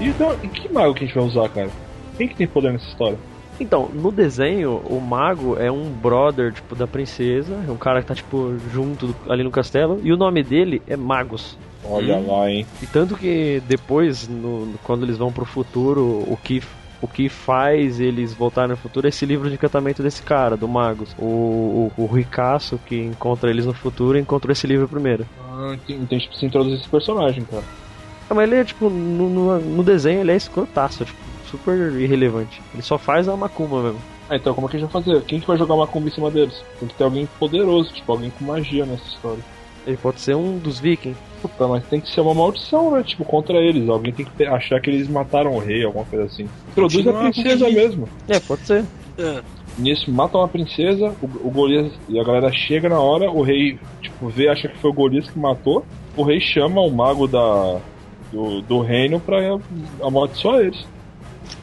[0.00, 1.70] E, então, e que mago que a gente vai usar, cara?
[2.16, 3.18] Quem que tem poder nessa história?
[3.60, 7.54] Então, no desenho, o mago é um brother, tipo, da princesa.
[7.66, 10.00] É um cara que tá, tipo, junto do- ali no castelo.
[10.02, 11.56] E o nome dele é Magus.
[11.84, 12.26] Olha Hum.
[12.32, 12.66] lá, hein?
[12.82, 16.62] E tanto que depois, no, quando eles vão pro futuro, o que,
[17.04, 20.66] o que faz eles voltarem no futuro é esse livro de encantamento desse cara, do
[20.66, 21.14] Magus.
[21.18, 25.26] O, o, o ricaço que encontra eles no futuro encontrou esse livro primeiro.
[25.38, 27.62] Ah, tem, tem tipo, se introduzir esse personagem, cara.
[28.28, 32.62] Ah, mas ele é, tipo, no, no, no desenho ele é escrotaço, tipo, super irrelevante.
[32.72, 34.00] Ele só faz a macumba mesmo.
[34.30, 35.20] Ah, então como é que a gente vai fazer?
[35.24, 36.64] Quem que vai jogar uma combi em cima deles?
[36.80, 39.44] Tem que ter alguém poderoso, tipo, alguém com magia nessa história.
[39.86, 41.18] Ele pode ser um dos vikings.
[41.42, 43.02] Puta, mas tem que ser uma maldição, né?
[43.02, 43.88] Tipo, contra eles.
[43.88, 46.48] Alguém tem que achar que eles mataram o rei, alguma coisa assim.
[46.70, 48.08] Introduz a princesa o mesmo.
[48.28, 48.84] É, pode ser.
[49.76, 53.78] Nisso, matam a princesa, o, o Golias e a galera chega na hora, o rei,
[54.00, 55.84] tipo, vê, acha que foi o Golias que matou.
[56.16, 57.80] O rei chama o mago da,
[58.32, 59.38] do, do reino pra
[60.00, 60.86] amaldiçoar eles.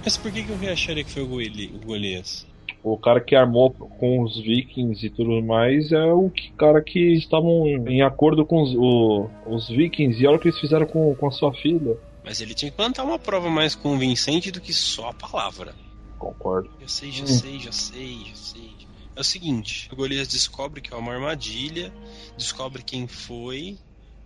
[0.04, 2.46] Mas por que, que eu acharia que foi o, Goli- o Golias?
[2.84, 7.14] O cara que armou com os vikings e tudo mais é o que- cara que
[7.14, 11.16] estavam em acordo com os, o- os vikings e olha o que eles fizeram com,
[11.16, 11.96] com a sua filha.
[12.24, 15.76] Mas ele tinha que plantar uma prova mais convincente do que só a palavra.
[16.18, 16.70] Concordo.
[16.80, 18.72] Já sei, já sei, já sei, já sei.
[19.16, 21.92] É o seguinte, o Golias descobre que é uma armadilha,
[22.38, 23.78] descobre quem foi,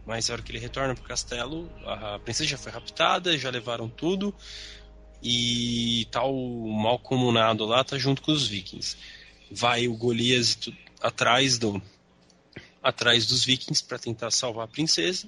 [0.05, 3.89] mas na hora que ele retorna pro castelo, a princesa já foi raptada, já levaram
[3.89, 4.33] tudo,
[5.21, 8.97] e tá o mal comunado lá, tá junto com os vikings.
[9.51, 10.57] Vai o Golias
[11.01, 11.81] atrás do
[12.81, 15.27] atrás dos vikings para tentar salvar a princesa.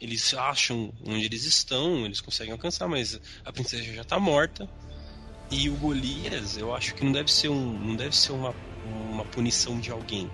[0.00, 4.68] Eles acham onde eles estão, eles conseguem alcançar, mas a princesa já tá morta.
[5.50, 8.52] E o Golias, eu acho que não deve ser um, não deve ser uma,
[8.84, 10.28] uma punição de alguém.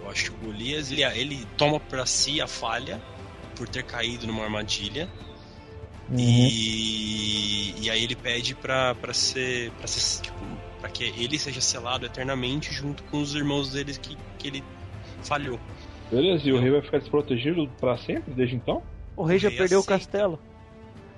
[0.00, 3.00] Eu acho que o Golias ele, ele toma para si a falha
[3.54, 5.08] por ter caído numa armadilha.
[6.12, 9.70] E, e aí ele pede pra, pra ser.
[9.72, 10.38] Pra ser tipo,
[10.80, 14.64] pra que ele seja selado eternamente junto com os irmãos dele que, que ele
[15.22, 15.58] falhou.
[16.10, 18.82] Beleza, e o rei vai ficar desprotegido pra sempre, desde então?
[19.16, 19.98] O rei já rei perdeu o aceita.
[19.98, 20.38] castelo.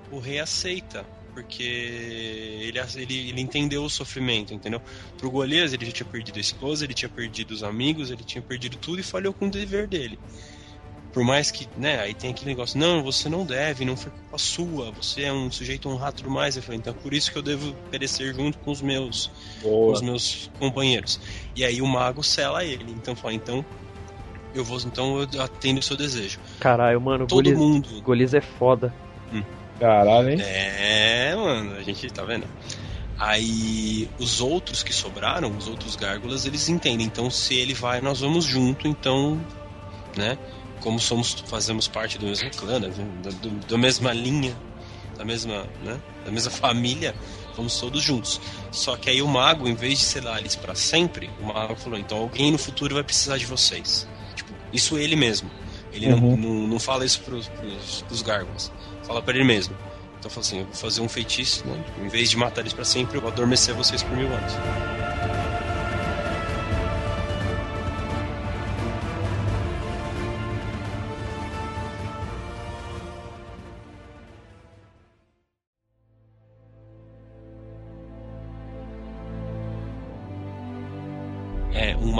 [0.09, 4.81] O rei aceita, porque ele, ele, ele entendeu o sofrimento, entendeu?
[5.17, 8.41] Pro Golias ele já tinha perdido a esposa, ele tinha perdido os amigos, ele tinha
[8.41, 10.17] perdido tudo e falhou com o dever dele.
[11.11, 14.37] Por mais que, né, aí tem aquele negócio, não, você não deve, não foi culpa
[14.37, 16.55] sua, você é um sujeito honrado tudo mais.
[16.55, 19.91] Eu falei, então é por isso que eu devo perecer junto com os meus, com
[19.91, 21.19] os meus companheiros.
[21.55, 23.65] E aí o mago sela ele, então fala, então
[24.53, 26.39] eu vou, então eu atendo o seu desejo.
[26.59, 28.93] Caralho, mano, Todo Golias, mundo Golias é foda.
[29.79, 30.41] Caralho, hein?
[30.41, 32.47] É, mano, a gente tá vendo.
[33.19, 37.05] Aí os outros que sobraram, os outros gárgulas, eles entendem.
[37.05, 38.87] Então se ele vai, nós vamos junto.
[38.87, 39.39] Então,
[40.15, 40.37] né?
[40.81, 43.31] Como somos, fazemos parte do mesmo clã, da, da,
[43.67, 44.55] da mesma linha,
[45.17, 45.99] da mesma, né?
[46.23, 47.15] Da mesma família,
[47.55, 48.39] vamos todos juntos.
[48.71, 51.97] Só que aí o mago, em vez de selar eles para sempre, o mago falou:
[51.97, 54.07] então alguém no futuro vai precisar de vocês.
[54.35, 55.49] Tipo, isso ele mesmo.
[55.91, 56.37] Ele não, Uhum.
[56.37, 58.71] não, não fala isso pros, pros, pros gárgulas.
[59.03, 59.75] Fala pra ele mesmo.
[60.19, 61.83] Então fala assim, eu vou fazer um feitiço, né?
[62.03, 64.53] Em vez de matar eles pra sempre, eu vou adormecer vocês por mil anos.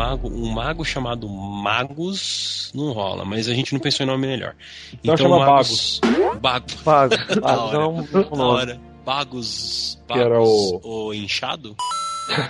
[0.10, 4.56] Mago, um mago chamado Magus não rola, mas a gente não pensou em nome melhor.
[4.93, 6.00] Então chama Magus.
[6.41, 6.65] Bago.
[6.84, 7.15] Pago.
[7.36, 7.78] Da Pago, hora.
[7.80, 8.46] não, Da não, não.
[8.48, 8.82] hora.
[9.06, 10.02] Bagos.
[10.08, 10.50] Que era Bagos,
[10.84, 11.76] o- o inchado?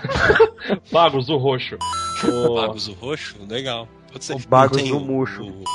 [0.92, 1.78] Bagos, o roxo.
[2.24, 2.56] O...
[2.56, 3.36] Bagos o roxo?
[3.48, 3.88] Legal.
[4.12, 4.34] Pode ser.
[4.36, 5.44] O Bagos o- murcho.
[5.44, 5.64] o-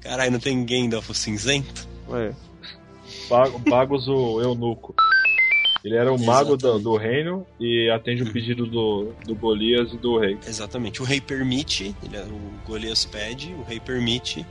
[0.00, 1.88] Caralho, não tem Gandalf o cinzento?
[2.12, 2.32] É.
[3.28, 4.94] Ba- Bagos, o eunuco.
[5.84, 9.98] Ele era o mago do, do reino e atende o pedido do, do Golias e
[9.98, 10.38] do rei.
[10.48, 11.02] Exatamente.
[11.02, 14.46] O rei permite, ele, é- o Golias pede, o rei permite.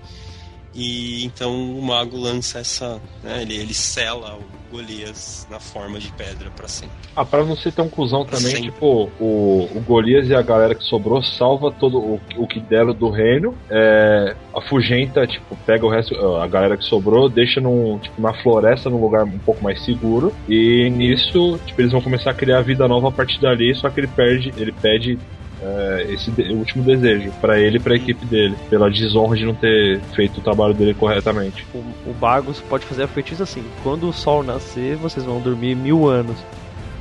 [0.74, 3.00] E então o mago lança essa.
[3.24, 6.96] Né, ele, ele sela o Golias na forma de pedra pra sempre.
[7.16, 8.72] Ah, pra não ser tão cuzão também, Sempre.
[8.72, 12.92] tipo, o, o Golias e a galera que sobrou salva todo o, o que deram
[12.92, 18.20] do reino, é, afugenta, tipo, pega o resto, a galera que sobrou, deixa num, tipo,
[18.20, 22.34] na floresta, num lugar um pouco mais seguro, e nisso, tipo, eles vão começar a
[22.34, 25.20] criar vida nova a partir dali, só que ele perde, ele pede
[25.66, 29.56] é, esse de- último desejo pra ele e pra equipe dele, pela desonra de não
[29.56, 31.66] ter feito o trabalho dele corretamente.
[31.74, 31.78] O,
[32.10, 36.08] o Bagos pode fazer a feitiço assim: quando o sol nascer, vocês vão dormir mil
[36.08, 36.38] anos.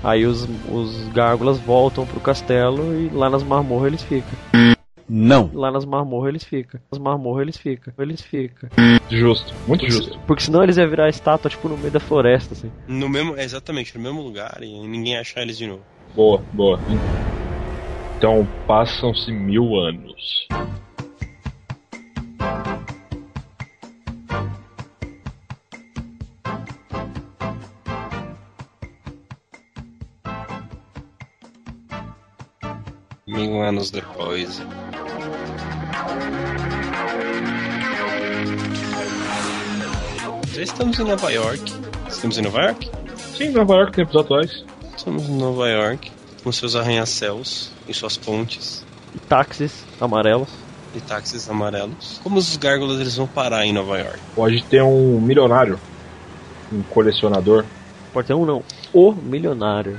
[0.04, 4.32] Aí os, os gárgulas voltam pro castelo e lá nas masmorras eles ficam.
[5.08, 5.50] Não.
[5.52, 6.80] Lá nas masmorras eles ficam.
[6.90, 7.92] Nas masmorras eles ficam.
[7.98, 8.68] Eles ficam.
[9.10, 10.18] Justo, muito justo.
[10.26, 12.70] Porque senão eles iam virar estátua, tipo, no meio da floresta, assim.
[12.88, 15.82] No mesmo, exatamente, no mesmo lugar e ninguém achar eles de novo.
[16.16, 16.80] Boa, boa.
[18.22, 20.46] Então passam-se mil anos.
[33.26, 34.62] Mil anos depois.
[40.54, 41.72] Já estamos em Nova York.
[42.06, 42.88] Estamos em Nova York?
[43.16, 44.64] Sim, Nova York, tempos atuais.
[44.96, 50.48] Estamos em Nova York, com seus arranha-céus e suas pontes E táxis amarelos.
[50.94, 52.20] e táxis amarelos.
[52.22, 54.18] Como os gárgulas eles vão parar em Nova York?
[54.34, 55.78] Pode ter um milionário,
[56.72, 57.64] um colecionador,
[58.12, 58.62] Pode ter um não.
[58.92, 59.98] O milionário.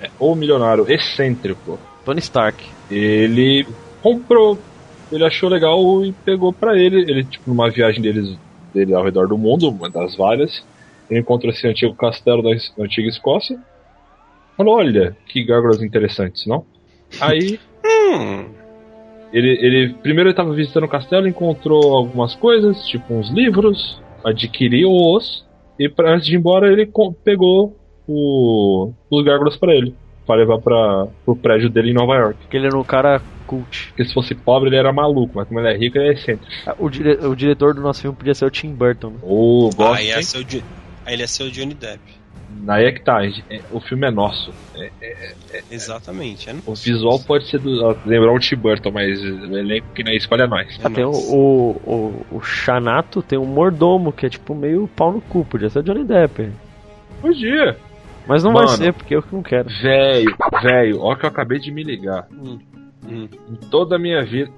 [0.00, 1.78] é, ou milionário excêntrico.
[2.06, 2.64] Tony Stark.
[2.90, 3.66] Ele
[4.02, 4.58] comprou,
[5.12, 7.02] ele achou legal e pegou pra ele.
[7.02, 8.34] Ele, tipo, numa viagem deles,
[8.72, 10.64] dele ao redor do mundo, uma das várias,
[11.10, 12.48] ele encontrou esse antigo castelo da
[12.82, 13.58] antiga Escócia.
[14.60, 16.66] Falou: Olha, que gárgulas interessantes, não?
[17.20, 17.58] Aí
[18.12, 18.44] Hum,
[19.32, 25.44] Ele, ele primeiro ele estava visitando o castelo, encontrou algumas coisas, tipo uns livros, adquiriu-os
[25.78, 26.90] e pra, antes de ir embora ele
[27.24, 29.96] pegou o, os gárgulas pra ele.
[30.26, 32.38] Pra levar pra, pro prédio dele em Nova York.
[32.40, 33.88] Porque ele era um cara cult.
[33.88, 36.46] Porque se fosse pobre ele era maluco, mas como ele é rico ele é excêntrico.
[36.66, 39.10] Ah, O, dire- o diretor do nosso filme podia ser o Tim Burton.
[39.10, 39.18] né?
[39.22, 40.08] Ô, gosto, hein?
[40.08, 40.44] ia ser o
[41.04, 42.00] aí ele ia ser o Johnny Depp.
[42.62, 43.44] Daí é que tá, gente.
[43.48, 44.52] É, o filme é nosso.
[45.70, 46.50] Exatamente.
[46.50, 47.96] É O visual pode ser do.
[48.04, 50.78] lembrar o Tim Burton, mas o elenco que na escolha é nós.
[50.82, 51.70] É Ah, tem o, o,
[52.30, 55.80] o, o Xanato, tem um mordomo, que é tipo meio pau no cu, podia ser
[55.80, 56.50] o Johnny Depp.
[57.20, 57.76] Podia.
[58.26, 58.68] Mas não Mano.
[58.68, 59.68] vai ser, porque eu que não quero.
[59.68, 62.26] Velho, velho, ó que eu acabei de me ligar.
[62.32, 62.58] Hum,
[63.08, 63.28] hum.
[63.50, 64.50] Em toda a minha vida.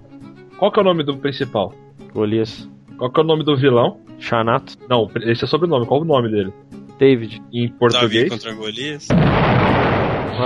[0.58, 1.74] Qual que é o nome do principal?
[2.12, 2.68] Golias.
[2.98, 3.98] Qual que é o nome do vilão?
[4.22, 4.76] Xanato.
[4.88, 5.86] Não, esse é sobrenome.
[5.86, 6.52] Qual o nome dele?
[6.98, 7.42] David.
[7.52, 8.28] Em Davi português?
[8.30, 9.08] contra Golias.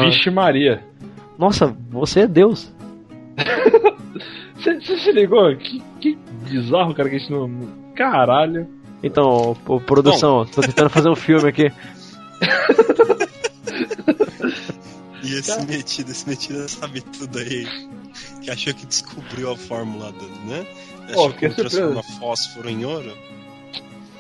[0.01, 0.83] Vixe Maria.
[1.39, 2.73] Nossa, você é Deus.
[4.57, 5.55] Você se ligou?
[5.57, 7.49] Que, que bizarro, cara, que a gente não.
[7.95, 8.67] Caralho.
[9.03, 11.71] Então, ô, produção, tô tentando fazer um filme aqui.
[15.23, 17.67] E esse metido, esse metido sabe tudo aí.
[18.41, 20.67] Que achou que descobriu a fórmula do, né?
[21.11, 22.19] Achou fiquei que transforma surpreso.
[22.21, 23.13] fósforo em ouro.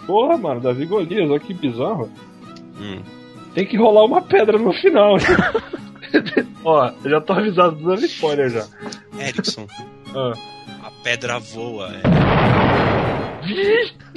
[0.06, 2.10] Porra, mano, Davi Golias, olha que bizarro.
[2.80, 3.00] Hum.
[3.54, 5.16] Tem que rolar uma pedra no final.
[6.64, 8.66] Ó, eu já tô avisado dando spoiler já.
[9.18, 9.66] Erickson,
[10.14, 10.32] Ah.
[10.84, 11.90] a pedra voa.
[11.92, 12.02] É.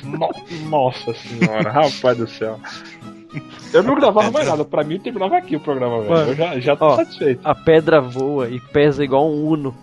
[0.04, 0.30] No-
[0.70, 2.60] Nossa senhora, rapaz do céu.
[3.74, 6.10] Eu não gravava mais nada, pra mim terminava aqui o programa, velho.
[6.10, 6.96] Mano, Eu já, já tô ó.
[6.96, 7.42] satisfeito.
[7.44, 9.76] A pedra voa e pesa igual um Uno.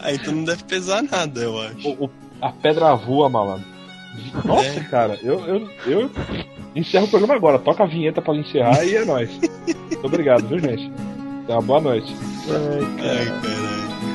[0.00, 1.88] Ah, então não deve pesar nada, eu acho.
[1.88, 2.10] O- o-
[2.46, 3.66] a pedra voa, malandro.
[4.44, 4.80] Nossa, É.
[4.84, 6.10] cara, eu, eu, eu
[6.76, 7.58] encerro o programa agora.
[7.58, 9.30] Toca a vinheta pra encerrar e é nóis.
[9.38, 10.90] Muito obrigado, viu, gente?
[11.42, 12.14] Então, boa noite.
[12.48, 14.13] Ai, caralho.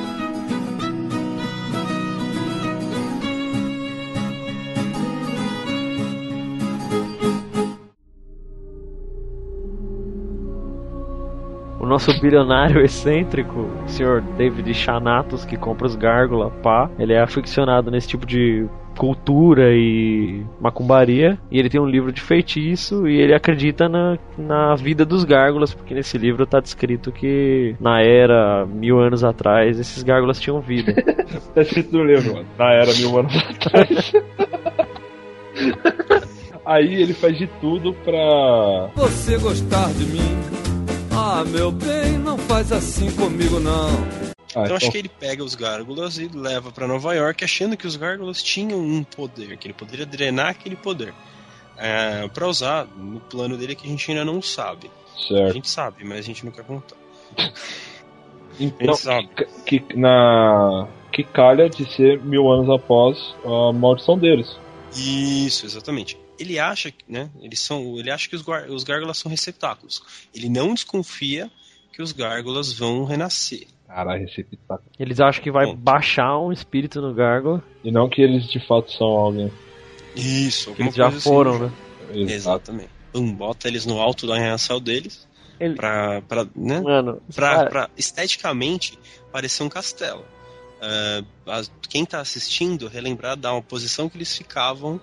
[11.89, 17.91] Nosso bilionário excêntrico, o senhor David Xanatos, que compra os gárgula, pá, ele é aficionado
[17.91, 18.65] nesse tipo de
[18.97, 21.39] cultura e macumbaria.
[21.49, 25.73] E ele tem um livro de feitiço e ele acredita na, na vida dos gárgulas,
[25.73, 30.93] porque nesse livro tá descrito que na era mil anos atrás esses gárgulas tinham vida.
[31.53, 32.47] Tá escrito no livro, mano.
[32.57, 34.11] Na era mil anos atrás.
[36.65, 38.89] Aí ele faz de tudo pra.
[38.95, 40.58] Você gostar de mim?
[41.21, 43.89] Ah, meu bem, não faz assim comigo não.
[44.55, 47.85] Ah, Então acho que ele pega os gárgulas e leva pra Nova York, achando que
[47.85, 51.13] os gárgulas tinham um poder, que ele poderia drenar aquele poder.
[51.77, 54.89] É, para usar no plano dele que a gente ainda não sabe.
[55.15, 55.53] A Certo.
[55.53, 56.95] gente sabe, mas a gente não quer contar.
[58.61, 58.93] Então,
[59.65, 60.85] que, que- na.
[61.13, 64.53] Que calha de ser mil anos após a maldição deles.
[64.93, 66.18] Isso, exatamente.
[66.39, 67.29] Ele acha, que, né?
[67.41, 70.01] Eles são, ele acha que os, os gárgulas são receptáculos.
[70.33, 71.51] Ele não desconfia
[71.91, 73.67] que os gárgulas vão renascer.
[73.85, 74.83] Caralho, pitaco.
[74.99, 75.75] Eles acham que vai Bom.
[75.75, 79.51] baixar um espírito no gárgula, E não que eles de fato são alguém.
[80.15, 81.19] Isso, que eles já assim.
[81.19, 81.71] foram, né?
[82.11, 82.31] Exato.
[82.31, 82.89] Exatamente.
[83.11, 85.27] Pum, bota eles no alto da reação deles
[85.59, 86.79] Ele- pra, pra, né?
[86.79, 88.97] Mano, pra, cara, pra esteticamente
[89.31, 90.23] parecer um castelo.
[91.45, 95.01] As- quem tá assistindo, relembrar da uma posição que eles ficavam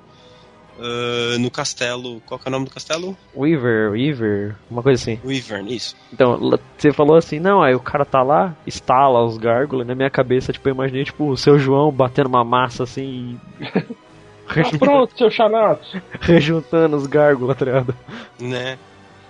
[0.79, 2.21] ah, no castelo.
[2.27, 3.17] Qual que é o nome do castelo?
[3.37, 5.21] Weaver, Weaver, uma coisa assim.
[5.25, 5.97] Wyvern, isso.
[6.12, 6.39] Então,
[6.77, 10.53] você falou assim, não, aí o cara tá lá, estala os gárgulas, na minha cabeça,
[10.53, 13.97] tipo, eu imaginei, tipo, o seu João batendo uma massa assim e...
[14.47, 15.85] Tá pronto, seu chanato.
[16.23, 17.93] rejuntando os gárgulas, tá ligado?
[18.39, 18.79] Né?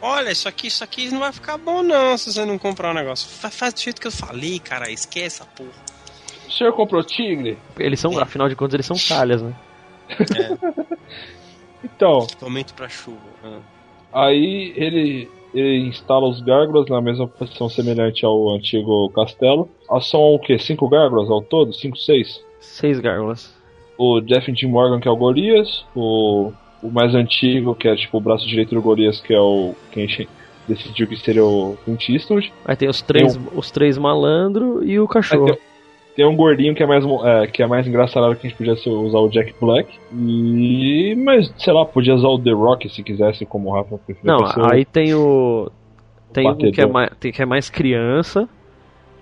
[0.03, 2.95] Olha, isso aqui, isso aqui não vai ficar bom não se você não comprar o
[2.95, 3.27] negócio.
[3.27, 4.91] Fa- Faz do jeito que eu falei, cara.
[4.91, 5.71] Esquece essa porra.
[6.47, 7.57] O senhor comprou tigre?
[7.79, 9.55] Eles são, afinal de contas, eles são calhas, né?
[11.85, 13.19] Então, Equipamento pra chuva.
[13.45, 13.59] Ah.
[14.13, 19.69] aí ele, ele instala os gárgulas na mesma posição semelhante ao antigo castelo.
[19.91, 20.59] Ah, são o quê?
[20.59, 21.73] Cinco gárgulas ao todo?
[21.73, 22.43] Cinco, seis?
[22.61, 23.55] Seis gárgulas.
[23.97, 25.85] O Jeff Jim Morgan, que é o Golias.
[25.95, 26.53] O,
[26.83, 29.75] o mais antigo, que é tipo o braço direito do Golias, que é o.
[29.93, 30.07] Quem
[30.69, 32.53] decidiu que seria o Clint Eastwood.
[32.65, 35.57] Aí tem os três, os três malandro e o cachorro.
[36.17, 38.75] Tem um gordinho que é mais, é, que é mais engraçado que a gente podia
[38.77, 39.93] ser- usar o Jack Black.
[40.15, 41.15] E.
[41.23, 44.33] Mas, sei lá, podia usar o The Rock se quisesse, como o Rafa preferia.
[44.33, 45.71] Não, aí tem o.
[46.33, 48.49] Tem um que é, mais, tem que é mais criança.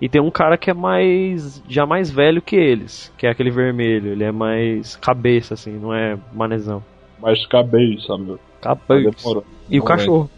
[0.01, 1.61] E tem um cara que é mais.
[1.67, 3.11] já mais velho que eles.
[3.17, 4.11] Que é aquele vermelho.
[4.11, 6.81] Ele é mais cabeça, assim, não é manezão.
[7.21, 8.39] mais cabeça, meu.
[8.61, 9.29] Cabeça.
[9.69, 9.83] E o Vamos ver.
[9.83, 10.29] cachorro.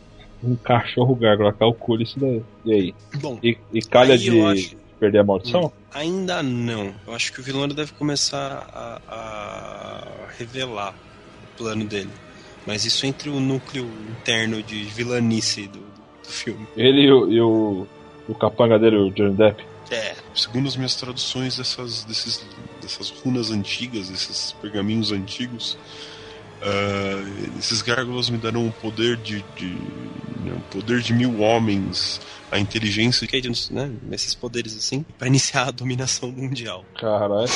[0.43, 2.41] Um cachorro gárgula, calcule isso daí.
[2.66, 2.95] E aí?
[3.22, 5.72] Bom, E, e calha Aí de eu acho- perder a maldição?
[5.93, 6.93] ainda não.
[7.06, 10.93] Eu acho que o vilão deve começar a, a revelar
[11.43, 12.10] o plano dele.
[12.66, 16.68] Mas isso entre o núcleo interno de vilanice do, do filme.
[16.76, 17.88] Ele e o, e o,
[18.28, 19.66] o capanga dele, o Johnny Depp.
[19.89, 20.16] É.
[20.36, 22.45] Segundo as minhas traduções dessas, desses,
[22.82, 25.78] dessas runas antigas, desses pergaminhos antigos,
[26.62, 27.24] ah,
[27.58, 32.20] esses gárgulas me darão o poder de, de né, o poder de mil homens,
[32.52, 36.86] a inteligência de, né, esses poderes assim, pra iniciar a dominação mundial.
[37.00, 37.48] Caralho.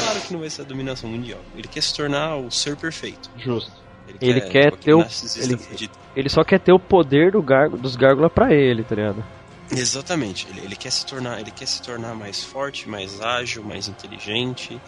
[0.00, 1.40] Claro que não vai ser a dominação mundial.
[1.56, 3.30] Ele quer se tornar o ser perfeito.
[3.38, 3.72] Justo.
[4.20, 5.00] Ele quer tipo, ter o-
[5.36, 5.90] ele-.
[6.14, 7.42] Ele só quer ter o poder do
[7.76, 9.24] dos gárgulas pra ele, tá ligado?
[9.70, 10.46] Exatamente.
[10.48, 14.80] Ele, ele quer se tornar, ele quer se tornar mais forte, mais ágil, mais inteligente.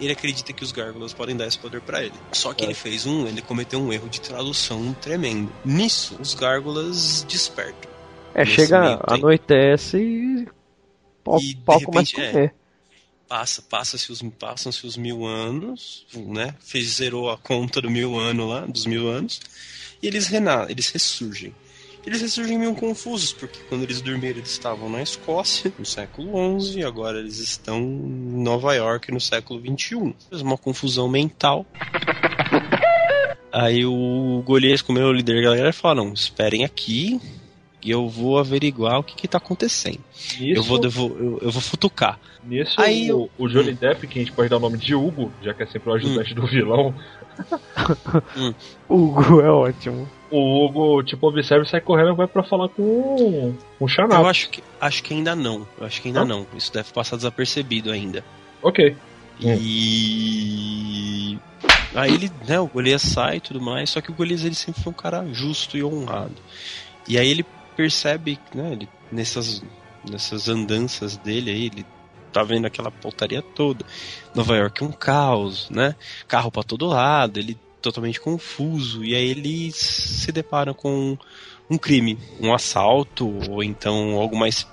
[0.00, 2.12] Ele acredita que os gárgulas podem dar esse poder pra ele.
[2.32, 2.66] Só que É.
[2.66, 5.50] ele fez um, ele cometeu um erro de tradução tremendo.
[5.64, 7.90] Nisso, os gárgulas despertam.
[8.34, 10.48] É, Nesse chega, anoitece e.
[11.24, 12.32] Pau, E, de pau começa a repente, é.
[12.32, 12.54] comer.
[13.28, 16.54] Passa, passa-se os, passam-se os mil anos, né?
[16.60, 19.40] Fez, zerou a conta do mil ano lá, dos mil anos.
[20.02, 21.52] E eles rena eles ressurgem.
[22.06, 26.78] Eles ressurgem meio confusos, porque quando eles dormiram eles estavam na Escócia, no século XI,
[26.80, 30.14] e agora eles estão em Nova York, no século XXI.
[30.40, 31.66] Uma confusão mental.
[33.52, 37.20] Aí o Golias, como é o líder da galera, fala, não, esperem aqui,
[37.82, 39.98] e eu vou averiguar o que que tá acontecendo.
[40.38, 42.20] Nisso, Eu vou, devo- eu, eu vou futucar.
[42.44, 45.32] nisso Aí o, o Johnny Depp, que a gente pode dar o nome de Hugo,
[45.42, 46.94] já que é sempre o ajudante do vilão,
[48.88, 50.08] Hugo é ótimo.
[50.30, 53.88] O Hugo, tipo, observa e sai correndo e vai pra falar com, com o Eu
[53.88, 54.26] Xanato.
[54.26, 55.66] acho que, acho que ainda não.
[55.78, 56.24] Eu acho que ainda Hã?
[56.24, 56.46] não.
[56.56, 58.24] Isso deve passar desapercebido ainda.
[58.62, 58.96] Ok.
[59.42, 59.56] Hum.
[59.60, 61.38] E.
[61.94, 64.82] Aí ele, né, o Golias sai e tudo mais, só que o Golias ele sempre
[64.82, 66.34] foi um cara justo e honrado.
[67.08, 67.44] E aí ele
[67.76, 69.62] percebe, né, ele, nessas,
[70.08, 71.86] nessas andanças dele aí, ele
[72.32, 73.84] tá vendo aquela portaria toda.
[74.34, 75.94] Nova York é um caos, né?
[76.28, 77.56] Carro pra todo lado, ele
[77.86, 79.04] totalmente confuso.
[79.04, 81.16] E aí ele se depara com
[81.70, 84.66] um crime, um assalto, ou então algo mais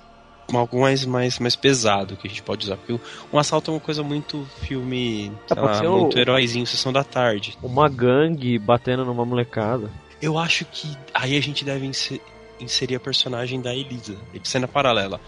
[0.54, 2.78] algo mais, mais, mais pesado que a gente pode usar.
[2.78, 3.00] Porque
[3.32, 7.04] um assalto é uma coisa muito filme, pode lá, ser o- muito heróizinho, sessão da
[7.04, 7.58] tarde.
[7.64, 9.90] Uma gangue batendo numa molecada.
[10.22, 12.22] Eu acho que aí a gente deve inse-
[12.60, 15.20] inserir a personagem da Elisa, cena paralela.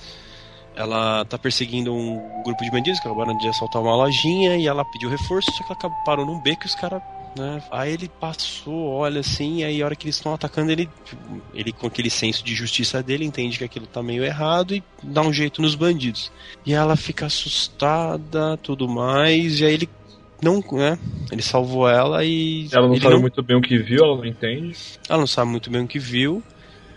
[0.75, 4.83] Ela tá perseguindo um grupo de bandidos que acabaram de assaltar uma lojinha e ela
[4.85, 7.01] pediu reforço, só que ela parou num beco e os caras.
[7.37, 7.61] Né?
[7.69, 10.89] Aí ele passou, olha assim, e aí a hora que eles estão atacando ele,
[11.53, 15.21] ele com aquele senso de justiça dele entende que aquilo tá meio errado e dá
[15.21, 16.31] um jeito nos bandidos.
[16.65, 19.89] E ela fica assustada, tudo mais, e aí ele
[20.41, 20.97] não, né?
[21.31, 24.77] Ele salvou ela e Ela não sabe muito bem o que viu, ela não entende.
[25.09, 26.41] ela não sabe muito bem o que viu.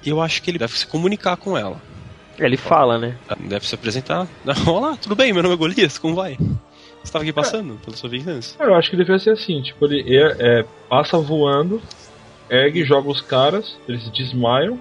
[0.05, 1.80] E eu acho que ele deve se comunicar com ela.
[2.39, 3.16] Ele fala, né?
[3.41, 4.28] Deve se apresentar.
[4.66, 5.32] Olá, tudo bem?
[5.32, 6.39] Meu nome é Golias, como vai?
[7.03, 8.57] Você estava aqui passando pela sua vingança?
[8.62, 11.80] Eu acho que devia ser assim, tipo, ele é, é, passa voando,
[12.51, 14.78] ergue, joga os caras, eles desmaiam,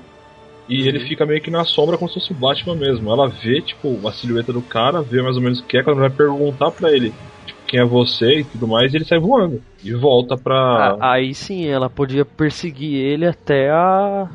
[0.67, 0.87] e Uhum.
[0.87, 3.09] ele fica meio que na sombra como se fosse o Batman mesmo.
[3.11, 5.99] Ela vê, tipo, a silhueta do cara, vê mais ou menos o que é, quando
[5.99, 7.13] vai perguntar pra ele,
[7.45, 9.61] tipo, quem é você e tudo mais, e ele sai voando.
[9.83, 10.97] E volta pra.
[10.99, 14.27] A- Aí sim, ela podia perseguir ele até a.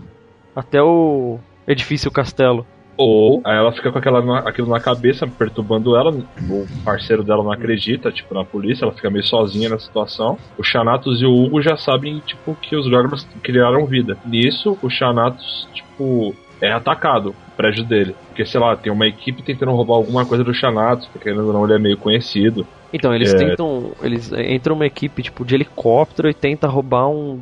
[0.56, 2.66] até o edifício castelo.
[2.96, 6.10] Ou aí ela fica com aquela, aquilo na cabeça, perturbando ela.
[6.10, 10.38] O parceiro dela não acredita, tipo, na polícia, ela fica meio sozinha na situação.
[10.58, 14.18] O Xanatos e o Hugo já sabem, tipo, que os Gorgons criaram vida.
[14.26, 18.14] Nisso, o Xanatos, tipo, é atacado, o prédio dele.
[18.28, 21.64] Porque, sei lá, tem uma equipe tentando roubar alguma coisa do Xanatos, porque ou não,
[21.64, 22.66] ele é meio conhecido.
[22.92, 23.38] Então, eles É.
[23.38, 23.92] tentam.
[24.02, 27.40] Eles entram uma equipe tipo de helicóptero e tenta roubar um.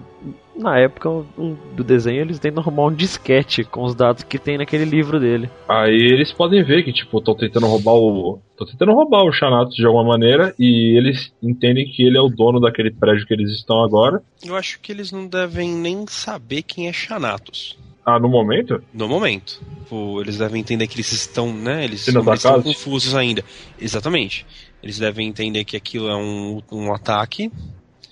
[0.60, 4.58] Na época um- do desenho, eles tentam roubar um disquete com os dados que tem
[4.58, 5.48] naquele livro dele.
[5.66, 8.38] Aí eles podem ver que, tipo, estão tentando roubar o.
[8.52, 12.28] Estão tentando roubar o Xanatos de alguma maneira, e eles entendem que ele é o
[12.28, 14.22] dono daquele prédio que eles estão agora.
[14.44, 17.78] Eu acho que eles não devem nem saber quem é Xanatos.
[18.04, 18.82] Ah, no momento?
[18.92, 19.60] No momento.
[19.82, 21.84] Tipo, eles devem entender que eles estão, né?
[21.84, 23.42] Eles, eles estão confusos ainda.
[23.80, 24.44] Exatamente.
[24.82, 27.50] Eles devem entender que aquilo é um, um ataque,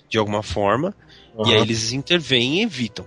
[0.09, 0.95] de alguma forma,
[1.45, 3.05] e aí eles intervêm e evitam.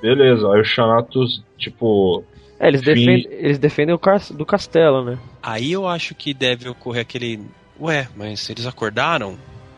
[0.00, 2.24] Beleza, aí o Xanatos, tipo.
[2.58, 5.18] É, eles, Fim- defendem, eles defendem o cas- do castelo, né?
[5.42, 7.40] Aí eu acho que deve ocorrer aquele.
[7.80, 9.36] Ué, mas eles acordaram?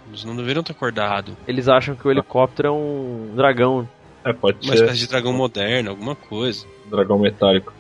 [0.09, 1.37] Eles não deveriam ter acordado.
[1.47, 3.89] Eles acham que o helicóptero é um dragão.
[4.25, 6.65] É, pode Uma ser espécie de dragão moderno, alguma coisa.
[6.91, 7.73] dragão metálico.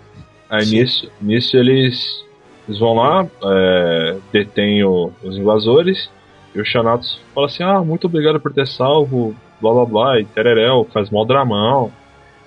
[0.48, 0.78] Aí Sim.
[0.80, 2.24] nisso, nisso eles,
[2.68, 6.10] eles vão lá, é, detêm o- os invasores,
[6.54, 10.24] e o Xanatos fala assim: Ah, muito obrigado por ter salvo, blá blá blá, e
[10.26, 11.90] tereréu, faz mal dramão.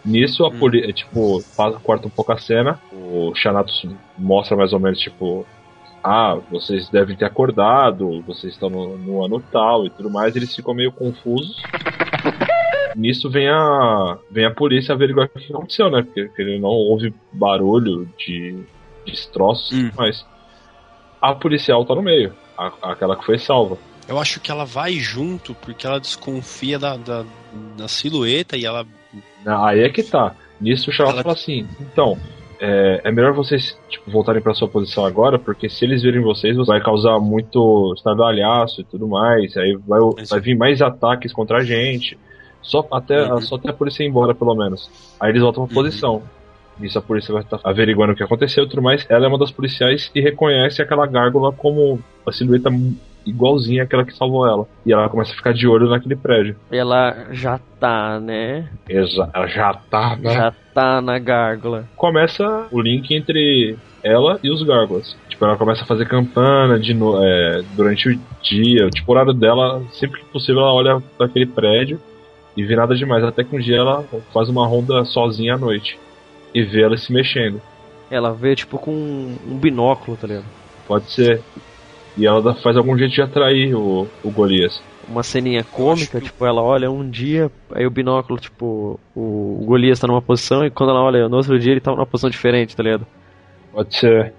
[0.06, 0.60] Nisso a Hum.
[0.60, 1.44] polícia, tipo,
[1.84, 3.88] corta um pouco a cena, o Xanatos
[4.20, 5.44] mostra mais ou menos, tipo,
[6.04, 10.54] ah, vocês devem ter acordado, vocês estão no, no ano tal e tudo mais, eles
[10.54, 11.56] ficam meio confusos.
[12.96, 16.04] Nisso vem a, vem a polícia averiguar o que aconteceu, né?
[16.04, 18.56] Porque, porque não houve barulho de
[19.06, 19.90] destroços, Hum.
[19.98, 20.24] mas
[21.22, 23.78] a policial tá no meio, a- aquela que foi salva.
[24.08, 27.26] Eu acho que ela vai junto porque ela desconfia da, da,
[27.78, 28.86] da silhueta e ela.
[29.46, 30.36] Aí é que tá.
[30.62, 32.18] Nisso o Charlotte Ela- fala assim, então,
[32.60, 36.56] é, é melhor vocês tipo, voltarem pra sua posição agora, porque se eles virem vocês,
[36.66, 40.00] vai causar muito estardalhaço e tudo mais, aí vai,
[40.30, 42.18] vai vir mais ataques contra a gente.
[42.62, 43.42] Só até, Uhum.
[43.42, 44.90] só até a polícia ir embora, pelo menos.
[45.20, 45.84] Aí eles voltam pra Uhum.
[45.84, 46.24] posição.
[46.80, 49.06] Nisso a polícia vai estar averiguando o que aconteceu e tudo mais.
[49.10, 52.70] Ela é uma das policiais e reconhece aquela gárgula como a silhueta
[53.26, 54.68] igualzinha àquela que salvou ela.
[54.86, 56.56] E ela começa a ficar de olho naquele prédio.
[56.72, 58.70] Ela já tá, né?
[58.88, 60.34] Exa ela já tá, né?
[60.34, 61.86] Já tá na gárgula.
[61.96, 65.18] começa o link entre ela e os Gárgulas.
[65.28, 68.88] Tipo, ela começa a fazer campana de no, é, durante o dia.
[68.92, 72.00] Tipo, o horário dela, sempre que possível, ela olha para aquele prédio
[72.56, 73.24] e vê nada demais.
[73.24, 76.00] Até que um dia ela faz uma ronda sozinha à noite
[76.54, 77.60] e vê ela se mexendo.
[78.10, 80.46] Ela vê, tipo, com um binóculo, tá ligado?
[80.88, 81.42] Pode ser.
[82.18, 84.82] E ela faz algum jeito de atrair o, o Golias.
[85.08, 90.00] Uma ceninha cômica, tipo, ela olha um dia, aí o binóculo, tipo, o, o Golias
[90.00, 92.76] tá numa posição e quando ela olha no outro dia ele tá numa posição diferente,
[92.76, 93.06] tá ligado?
[93.72, 94.34] Pode ser.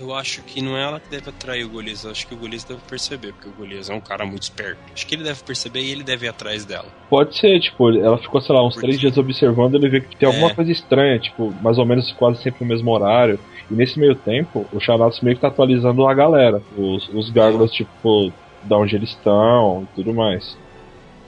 [0.00, 2.36] Eu acho que não é ela que deve atrair o Golias, eu acho que o
[2.38, 4.78] Golias deve perceber, porque o Golias é um cara muito esperto.
[4.94, 6.86] Acho que ele deve perceber e ele deve ir atrás dela.
[7.10, 10.26] Pode ser, tipo, ela ficou, sei lá, uns três dias observando, ele vê que tem
[10.26, 10.54] alguma É.
[10.54, 13.38] coisa estranha, tipo, mais ou menos quase sempre no mesmo horário.
[13.70, 16.62] E nesse meio tempo, o Xanatos meio que tá atualizando a galera.
[16.78, 18.32] Os, os gárgulas, tipo,
[18.62, 20.56] da onde eles estão e tudo mais.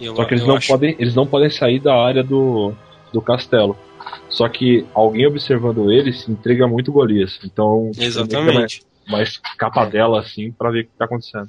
[0.00, 2.72] Eu, Só que eles não, acho- podem, eles não podem sair da área do,
[3.12, 3.76] do castelo.
[4.28, 7.38] Só que alguém observando eles entrega muito Golias.
[7.44, 8.82] Então, Exatamente.
[9.08, 11.48] mais capa dela assim pra ver o que tá acontecendo.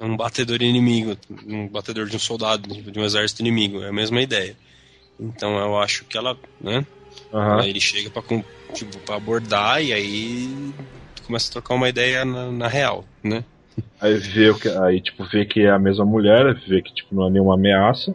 [0.00, 1.16] Um batedor inimigo,
[1.46, 4.54] um batedor de um soldado, de um exército inimigo, é a mesma ideia.
[5.18, 6.84] Então eu acho que ela, né?
[7.32, 7.60] Aham.
[7.62, 8.44] Aí ele chega pra, com-
[8.74, 10.74] tipo, pra abordar e aí
[11.26, 13.42] começa a trocar uma ideia na, na real, né?
[14.00, 17.14] Aí vê o que, aí tipo vê que é a mesma mulher, vê que tipo
[17.14, 18.14] não é nenhuma ameaça.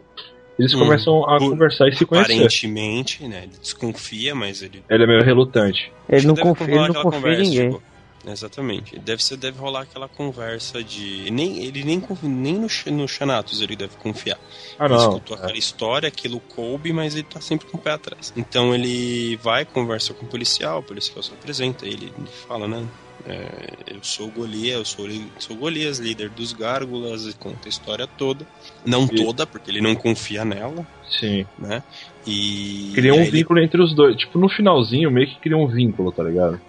[0.58, 0.80] Eles Hum.
[0.80, 2.32] começam a Por- conversar e se conhecer.
[2.34, 3.44] Aparentemente, né?
[3.44, 4.82] Ele desconfia, mas ele.
[4.88, 5.90] Ele é meio relutante.
[6.08, 7.70] Ele não confia, ele não aquela confia em conversa, ninguém.
[7.70, 7.82] tipo,
[8.26, 8.98] exatamente.
[8.98, 11.30] Deve ser, deve rolar aquela conversa de.
[11.30, 14.38] Nem, ele nem, nem no, no Xanatos ele deve confiar.
[14.78, 15.00] Ah, Ele não.
[15.00, 18.32] escutou aquela história, aquilo coube, mas ele tá sempre com o pé atrás.
[18.36, 22.12] Então ele vai, conversa com o policial, o policial se apresenta, ele
[22.46, 22.86] fala, né?
[23.26, 25.06] É, eu sou o Golias, eu sou,
[25.38, 28.46] sou o Golias, líder dos Gárgulas, e conta a história toda.
[28.84, 30.86] Não E- toda, porque ele não confia nela,
[31.18, 31.46] Sim.
[31.58, 31.82] né?
[32.26, 32.92] E.
[32.94, 34.16] Cria um aí ele- vínculo entre os dois.
[34.16, 36.60] Tipo, no finalzinho meio que cria um vínculo, tá ligado?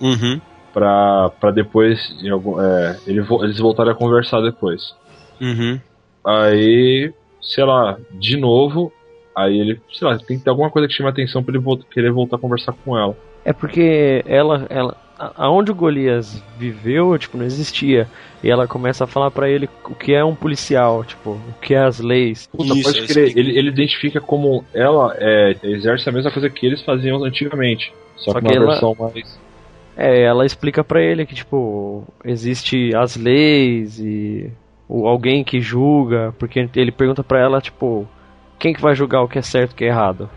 [0.00, 0.40] Uhum,
[0.72, 4.94] Pra, pra depois em algum, é, ele, vo- eles voltarem a conversar depois.
[5.40, 5.80] uhum.
[6.24, 8.92] Aí, sei lá, de novo,
[9.34, 11.62] aí ele, sei lá, tem que ter alguma coisa que chame a atenção pra ele
[11.64, 13.16] voltar, querer voltar a conversar com ela.
[13.44, 14.94] É porque ela, ela,
[15.36, 18.08] aonde o Golias viveu, tipo, não existia.
[18.42, 21.74] E ela começa a falar pra ele o que é um policial, tipo, o que
[21.74, 22.48] é as leis.
[22.50, 26.64] Puta, Isso, pode crer, ele, ele identifica como ela é, exerce a mesma coisa que
[26.66, 27.92] eles faziam antigamente.
[28.16, 29.38] Só, Só que que uma ela- versão mais.
[29.96, 34.50] É, ela explica pra ele que, tipo, existe as leis e
[34.88, 38.08] o, alguém que julga, porque ele pergunta pra ela, tipo,
[38.58, 40.30] quem que vai julgar o que é certo e o que é errado?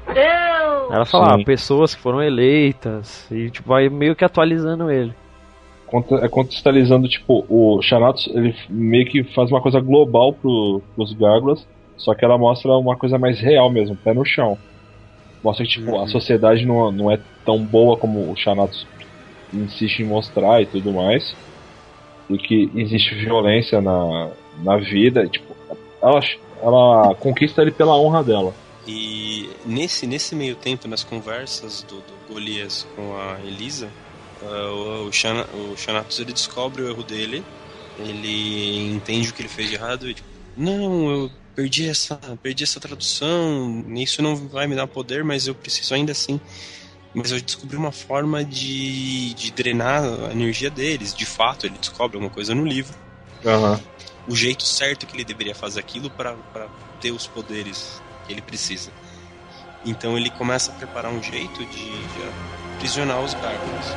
[0.94, 5.12] Ela fala, ah, pessoas que foram eleitas, e tipo, vai meio que atualizando ele.
[6.22, 11.66] é contextualizando, tipo, o Xanatos, ele meio que faz uma coisa global pro, pros Gárgulas,
[11.98, 14.56] só que ela mostra uma coisa mais real mesmo, pé no chão.
[15.44, 16.04] Mostra que, tipo, Uhum.
[16.04, 18.86] a sociedade não, não é tão boa como o Xanatos
[19.52, 21.36] insiste em mostrar e tudo mais.
[22.30, 24.30] E que existe violência na,
[24.64, 25.24] na vida.
[25.24, 25.56] E, tipo,
[26.02, 26.20] ela,
[26.62, 28.54] ela conquista ele pela honra dela.
[28.86, 33.90] E nesse, nesse meio tempo, nas conversas do, do Golias com a Elisa,
[34.42, 37.44] ah, o, o, Xana, o Xanatos ele descobre o erro dele,
[38.00, 40.28] ele entende o que ele fez de errado e tipo,
[40.58, 45.56] não, eu perdi essa, perdi essa tradução, isso não vai me dar poder, mas eu
[45.56, 46.40] preciso ainda assim.
[47.14, 51.14] Mas eu descobri uma forma de, de drenar a energia deles.
[51.14, 52.98] De fato, ele descobre alguma coisa no livro.
[53.46, 53.80] Aham.
[54.28, 56.36] O jeito certo que ele deveria fazer aquilo para
[57.00, 58.92] ter os poderes que ele precisa.
[59.86, 62.24] Então ele começa a preparar um jeito de, de
[62.76, 63.94] aprisionar os gárgulas.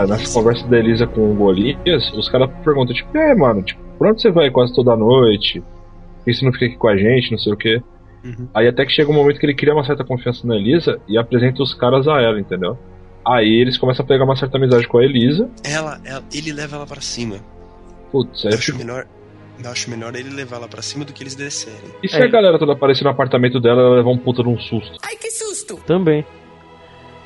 [0.00, 3.80] ah, nessa conversa da Elisa com o Golias, os caras perguntam, tipo, é, mano, tipo,
[3.98, 5.62] pra onde você vai quase toda noite?
[6.20, 7.82] Por que você não fica aqui com a gente, não sei o quê?
[8.24, 8.48] Uhum.
[8.54, 11.16] Aí até que chega um momento que ele cria uma certa confiança na Elisa e
[11.18, 12.78] apresenta os caras a ela, entendeu?
[13.26, 15.48] Aí eles começam a pegar uma certa amizade com a Elisa.
[15.64, 17.36] Ela, ela- ele leva ela pra cima.
[18.12, 18.78] Putz, Eu eu acho fico...
[18.78, 19.06] melhor,
[19.62, 21.78] eu acho melhor ele levar ela pra cima do que eles descerem.
[22.02, 22.24] E se É.
[22.24, 24.98] a galera toda aparecer no apartamento dela, ela levar um puta de um susto?
[25.02, 25.76] Ai, que susto!
[25.86, 26.24] Também.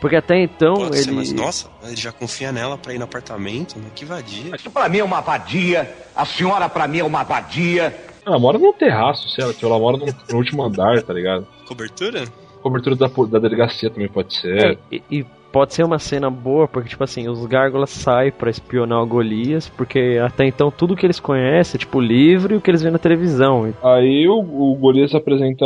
[0.01, 1.17] Porque até então Pode ser, ele.
[1.17, 4.55] mas nossa, ele já confia nela pra ir no apartamento, mas que vadia.
[4.55, 5.91] Isso pra mim é uma vadia.
[6.15, 7.97] A senhora pra mim é uma vadia.
[8.27, 11.47] Ela mora num terraço, sei lá, tipo, ela mora no, no último andar, tá ligado?
[11.67, 12.25] Cobertura?
[12.63, 14.65] Cobertura da, da delegacia também pode ser.
[14.65, 18.51] É, e, e pode ser uma cena boa, porque, tipo assim, os gárgulas saem pra
[18.51, 22.57] espionar o Golias, porque até então tudo que eles conhecem é, tipo, o livro e
[22.57, 23.73] o que eles veem na televisão.
[23.81, 25.65] Aí o, o Golias apresenta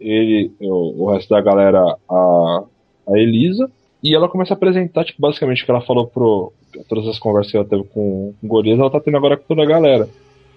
[0.00, 1.80] ele, o, o resto da galera,
[2.10, 2.62] a,
[3.08, 3.70] a Elisa,
[4.02, 6.52] e ela começa a apresentar, tipo, basicamente o que ela falou pro.
[6.88, 9.62] Todas as conversas que ela teve com o Golias, ela tá tendo agora com toda
[9.62, 10.08] a galera.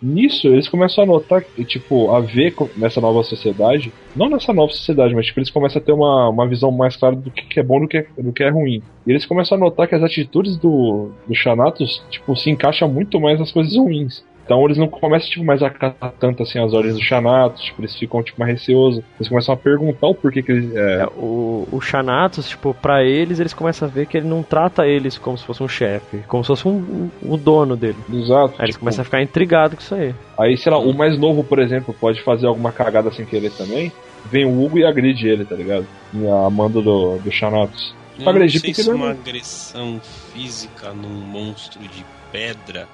[0.04, 5.16] Nisso, eles começam a notar, tipo, a ver nessa nova sociedade, não nessa nova sociedade,
[5.16, 7.80] mas tipo, eles começam a ter uma, uma visão mais clara do que, é bom
[7.80, 8.84] do que, do que é ruim.
[9.08, 13.18] E eles começam a notar que as atitudes do, do Xanatos, tipo, se encaixam muito
[13.18, 14.26] mais nas coisas ruins.
[14.46, 17.82] Então eles não começam, tipo, mais a acatar tanto assim as ordens do Xanatos, tipo,
[17.82, 19.02] eles ficam, tipo, mais receosos.
[19.18, 20.76] Eles começam a perguntar o porquê que eles.
[20.76, 24.86] É, O, o Xanatos, tipo, pra eles, eles começam a ver que ele não trata
[24.86, 27.98] eles como se fosse um chefe, como se fosse um, um- o dono dele.
[28.12, 28.56] exato.
[28.58, 30.14] Aí eles tipo, começam a ficar intrigados com isso aí.
[30.38, 33.91] Aí, sei lá, o mais novo, por exemplo, pode fazer alguma cagada sem querer também.
[34.26, 35.86] Vem o Hugo e agride ele, tá ligado?
[36.14, 37.94] E a mando do, do Xanatos.
[38.18, 40.00] Eu não agredir sei porque se é uma um- agressão
[40.34, 42.88] física num monstro de pedra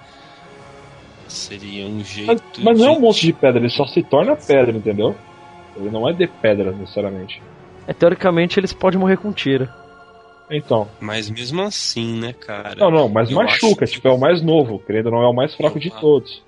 [1.29, 4.35] seria um jeito Mas, mas não é um monstro de pedra, ele só se torna
[4.35, 5.15] pedra, entendeu?
[5.75, 7.41] Ele não é de pedra, necessariamente.
[7.87, 9.67] É, teoricamente, eles podem morrer com tiro.
[10.51, 10.89] Então.
[10.99, 12.75] Mas mesmo assim, né, cara?
[12.75, 15.33] Não, não, mas eu machuca, tipo, é o mais novo, querendo ou não, é o
[15.33, 16.43] mais fraco de Eu- todos.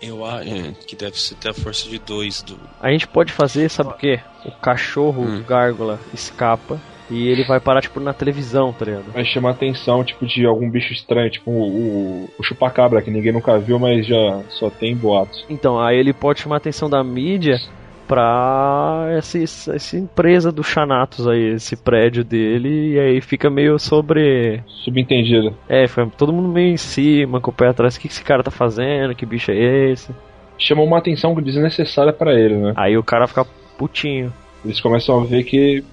[0.00, 2.58] Eu acho é, que deve ser ter a força de dois do.
[2.80, 4.20] A gente pode fazer, sabe o quê?
[4.44, 5.42] O cachorro Hum.
[5.42, 6.78] gárgula escapa
[7.10, 9.12] e ele vai parar, tipo, na televisão, tá ligado?
[9.12, 13.10] Vai chamar a atenção, tipo, de algum bicho estranho, tipo o, o, o chupacabra, que
[13.10, 15.44] ninguém nunca viu, mas já só tem boatos.
[15.48, 17.58] Então, aí ele pode chamar a atenção da mídia
[18.06, 24.62] pra essa, essa empresa do Xanatos aí, esse prédio dele, e aí fica meio sobre.
[24.84, 25.54] Subentendido.
[25.68, 28.24] É, foi todo mundo meio em cima, com o pé atrás, o que que esse
[28.24, 30.12] cara tá fazendo, que bicho é esse?
[30.58, 32.72] Chamou uma atenção desnecessária pra ele, né?
[32.76, 33.44] Aí o cara fica
[33.76, 34.32] putinho.
[34.64, 35.84] Eles começam a ver que.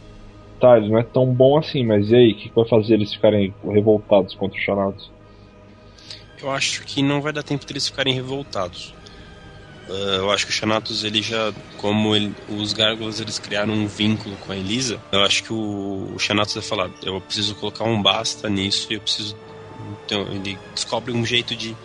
[0.64, 4.34] Não é tão bom assim, mas e aí, o que vai fazer eles ficarem revoltados
[4.36, 5.12] contra o Xanatos?
[6.42, 8.94] Eu acho que não vai dar tempo deles ficarem revoltados.
[9.90, 11.54] Ah, eu acho que o Xanatos, ele já.
[11.78, 16.14] Como ele- os gárgulas eles criaram um vínculo com a Elisa, eu acho que o,
[16.16, 19.36] o Xanatos vai falar: eu preciso colocar um basta nisso e eu preciso.
[20.06, 21.76] Então, ele descobre um jeito de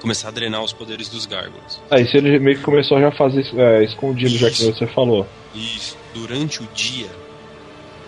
[0.00, 1.80] começar a drenar os poderes dos gárgulas.
[1.90, 4.72] Aí se ele meio que começou a já fazer é, escondido, já que Isso.
[4.74, 5.26] você falou.
[5.54, 5.78] E
[6.14, 7.08] durante o dia,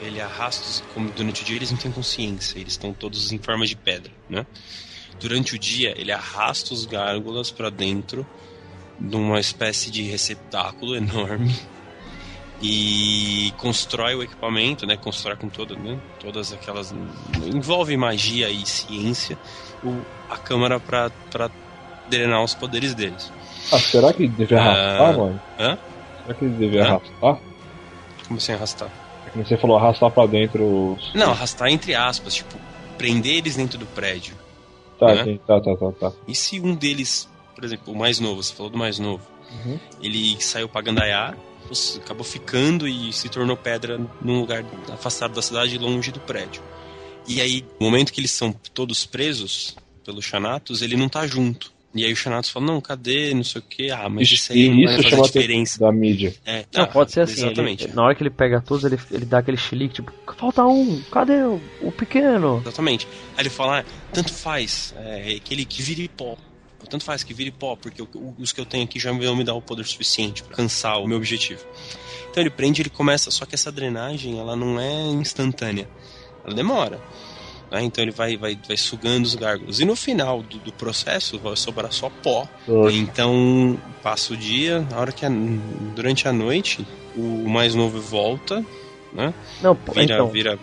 [0.01, 3.39] ele arrasta, os- como durante o dia eles não têm consciência, eles estão todos em
[3.39, 4.47] forma de pedra, né?
[5.19, 8.27] Durante o dia, ele arrasta os gárgulas para dentro
[8.99, 11.55] de uma espécie de receptáculo enorme
[12.61, 14.97] e constrói o equipamento, né?
[14.97, 15.99] Constrói com toda, né?
[16.19, 16.91] todas aquelas
[17.55, 19.39] envolve magia e ciência
[19.83, 21.11] o, a câmara para
[22.09, 23.31] drenar os poderes deles.
[23.73, 25.41] Ah, será que ele deve arrastar, Ah, mano?
[25.59, 25.79] Hã?
[26.23, 26.85] Será que ele deve Hã?
[26.85, 27.41] arrastar?
[28.27, 29.08] Como assim arrastar?
[29.33, 31.15] Que você falou arrastar pra dentro os.
[31.15, 32.57] Não, arrastar entre aspas, tipo,
[32.97, 34.35] prender eles dentro do prédio.
[34.99, 35.25] Tá, né?
[35.25, 36.13] sim, tá, tá, tá, tá.
[36.27, 39.79] E se um deles, por exemplo, o mais novo, você falou do mais novo, Uhum.
[40.03, 41.35] ele saiu pra Gandaiá,
[41.97, 46.63] acabou ficando e se tornou pedra num lugar afastado da cidade, longe do prédio.
[47.27, 51.73] E aí, no momento que eles são todos presos pelo Xanatos, ele não tá junto.
[51.95, 54.69] E aí o Xanatos fala, não, cadê, não sei o que, ah, mas isso aí
[54.69, 55.75] não e vai isso fazer diferença.
[55.77, 56.35] atenção da mídia.
[56.45, 57.47] É, Não, ah, pode ser assim.
[57.47, 57.85] Exatamente.
[57.85, 61.01] ele- na hora que ele pega todos, ele, ele dá aquele chilique, tipo, falta um,
[61.11, 62.61] cadê o, o pequeno?
[62.63, 63.09] Exatamente.
[63.37, 66.37] Aí ele fala, ah, tanto faz, é, aquele que vire pó.
[66.91, 68.03] Tanto faz que vire pó, porque
[68.39, 71.07] os que eu tenho aqui já vão me dar o poder suficiente para alcançar o
[71.07, 71.61] meu objetivo.
[72.31, 75.89] Então ele prende, ele começa, só que essa drenagem, ela não é instantânea.
[76.45, 77.01] Ela demora.
[77.71, 77.83] Né?
[77.83, 79.81] Então ele vai, vai, vai sugando os gárgulas.
[79.81, 82.47] E no final do, do processo vai sobrar só pó.
[82.93, 85.31] Então passa o dia, na hora que a-
[85.95, 88.65] durante a noite o mais novo volta,
[89.13, 89.33] né?
[89.63, 90.59] Não, Vira, então, vira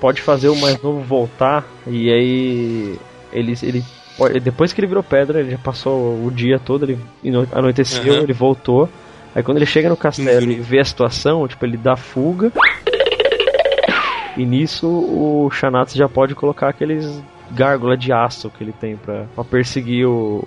[0.00, 2.98] pode fazer o mais novo voltar e aí
[3.32, 3.84] ele, ele
[4.18, 6.98] pode- depois que ele virou pedra, ele já passou o dia todo, ele
[7.52, 8.22] anoiteceu, Aham.
[8.24, 8.88] ele voltou.
[9.34, 12.52] Aí quando ele chega no castelo e vê a situação, tipo, ele dá fuga.
[14.36, 19.24] E nisso o Xanatos já pode colocar aqueles gárgula de aço que ele tem pra,
[19.34, 20.46] pra perseguir o,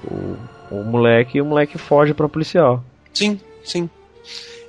[0.72, 2.84] o, o moleque e o moleque foge pra policial.
[3.14, 3.90] Sim, sim.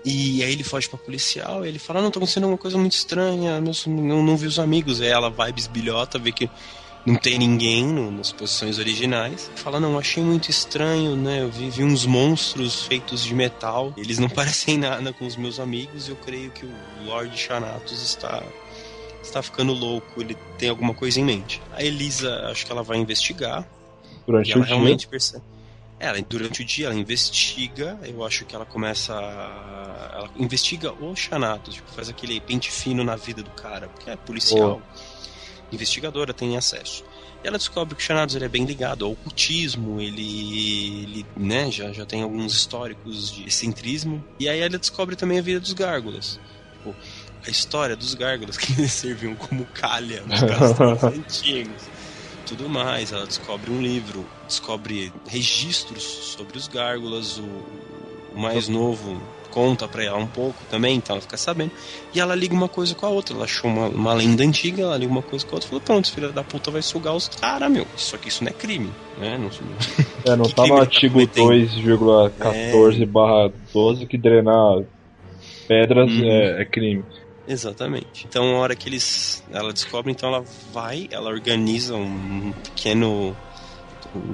[0.05, 2.93] E aí ele foge pra policial, e ele fala, não, tô acontecendo uma coisa muito
[2.93, 5.01] estranha, meus, não, não vi os amigos.
[5.01, 6.49] Ela vai bisbilhota, vê que
[7.05, 9.51] não tem ninguém no, nas posições originais.
[9.57, 11.43] Fala, não, achei muito estranho, né?
[11.43, 13.93] Eu vi, vi, uns monstros feitos de metal.
[13.97, 16.07] Eles não parecem nada com os meus amigos.
[16.07, 16.73] E eu creio que o
[17.05, 18.43] Lord Xanatos está
[19.29, 20.21] está ficando louco.
[20.21, 21.61] Ele tem alguma coisa em mente.
[21.73, 23.67] A Elisa, acho que ela vai investigar.
[24.27, 24.75] Durante ela o dia.
[24.75, 25.45] realmente percebe.
[25.99, 27.99] Ela, durante o dia, ela investiga.
[28.03, 29.15] Eu acho que ela começa.
[29.15, 30.11] A...
[30.17, 34.17] Ela investiga o Xanatos, tipo, faz aquele pente fino na vida do cara, porque é
[34.17, 34.81] policial.
[35.73, 37.05] Investigadora tem acesso.
[37.43, 41.71] E ela descobre que o Xanatos ele é bem ligado ao ocultismo, ele, ele né,
[41.71, 44.25] já, já tem alguns históricos de excentrismo.
[44.39, 46.41] E aí ela descobre também a vida dos gárgulas.
[46.73, 46.95] Tipo,
[47.47, 50.43] a história dos gárgulas que serviam como calha nos
[51.05, 51.83] antigos.
[52.47, 59.21] Tudo mais, ela descobre um livro, descobre registros sobre os gárgulas, o, o mais novo
[59.51, 61.73] conta pra ela um pouco também, então ela fica sabendo.
[62.15, 63.35] E ela liga uma coisa com a outra.
[63.35, 65.81] Ela achou uma, uma lenda antiga, ela liga uma coisa com a outra e falou:
[65.83, 67.87] pronto, filha da puta vai sugar os caras, meu.
[67.97, 69.39] Só que isso não é crime, né?
[69.39, 69.47] Não,
[70.33, 71.49] É, não Que tá no tá artigo cometendo?
[71.49, 74.83] 2,14 barra 12 que drenar
[75.67, 76.25] pedras Uhum.
[76.25, 77.03] é, é crime.
[77.49, 78.27] Exatamente.
[78.29, 79.43] Então, a hora que eles.
[79.53, 83.37] Ela descobre, então ela vai, ela organiza um pequeno.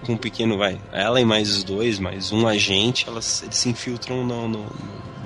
[0.06, 0.78] Com um pequeno, vai.
[0.92, 4.66] Ela e mais os dois, mais um agente, elas, eles se infiltram no, no,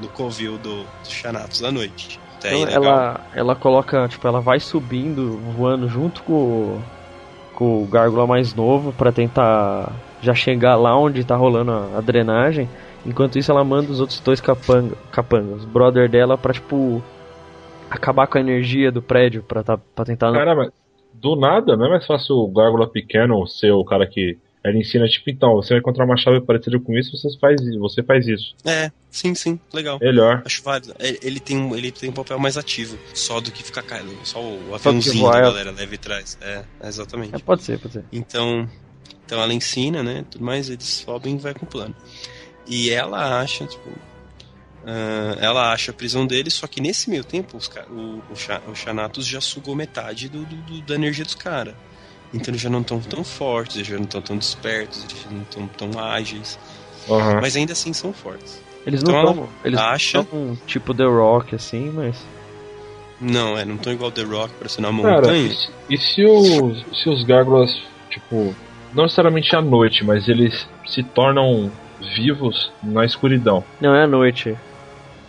[0.01, 2.19] no covil do, do Xanatos à noite.
[2.39, 6.83] Até Então ela, ela coloca, tipo, ela vai subindo, voando junto com, o-
[7.55, 12.01] com o Gárgula mais novo pra tentar já chegar lá onde tá rolando a, a
[12.01, 12.69] drenagem.
[13.05, 17.03] Enquanto isso, ela manda os outros dois capanga, capangas, brother dela, pra, tipo,
[17.91, 20.33] acabar com a energia do prédio, pra, tá, pra tentar.
[20.33, 20.73] Caramba,
[21.13, 24.39] do nada, não é mais fácil o Gárgula pequeno ser o cara que.
[24.65, 28.03] Ele ensina, tipo, então, você vai encontrar uma chave parecida com isso, você faz, você
[28.03, 28.53] faz isso.
[28.65, 29.97] É, sim, sim, legal.
[30.01, 30.43] Melhor.
[30.45, 30.93] Acho válido.
[30.99, 34.13] Ele ele tem, um, ele tem um papel mais ativo, só do que ficar caindo.
[34.25, 36.37] Só o aviãozinho da é- galera leve atrás.
[36.43, 37.37] É, exatamente.
[37.37, 38.05] É, pode ser, pode ser.
[38.11, 38.69] Então,
[39.25, 40.25] então ela ensina, né?
[40.29, 41.95] Tudo mais, eles sobem e vai com o plano.
[42.67, 43.89] E ela acha, tipo.
[44.87, 48.75] Ah, ela acha a prisão dele, só que nesse meio tempo os o, o, o
[48.75, 51.75] Xanatos já sugou metade do, do- do- da energia dos caras.
[52.33, 55.31] Então eles já não estão tão fortes, eles já não estão tão despertos, eles já
[55.31, 56.59] não estão tão ágeis.
[57.09, 57.41] Aham.
[57.41, 58.61] Mas ainda assim são fortes.
[58.85, 59.43] Eles não Então estão.
[59.45, 62.17] ela Eles acha- estão tipo The Rock, assim, mas.
[63.21, 65.47] Não, é, não estão igual The Rock, parecendo uma Cara, montanha.
[65.47, 67.71] e, se- e se os, se os gárgulas,
[68.11, 68.55] tipo,
[68.93, 71.73] não necessariamente à noite, mas eles se tornam
[72.15, 73.65] vivos na escuridão?
[73.81, 74.57] Não, é à noite.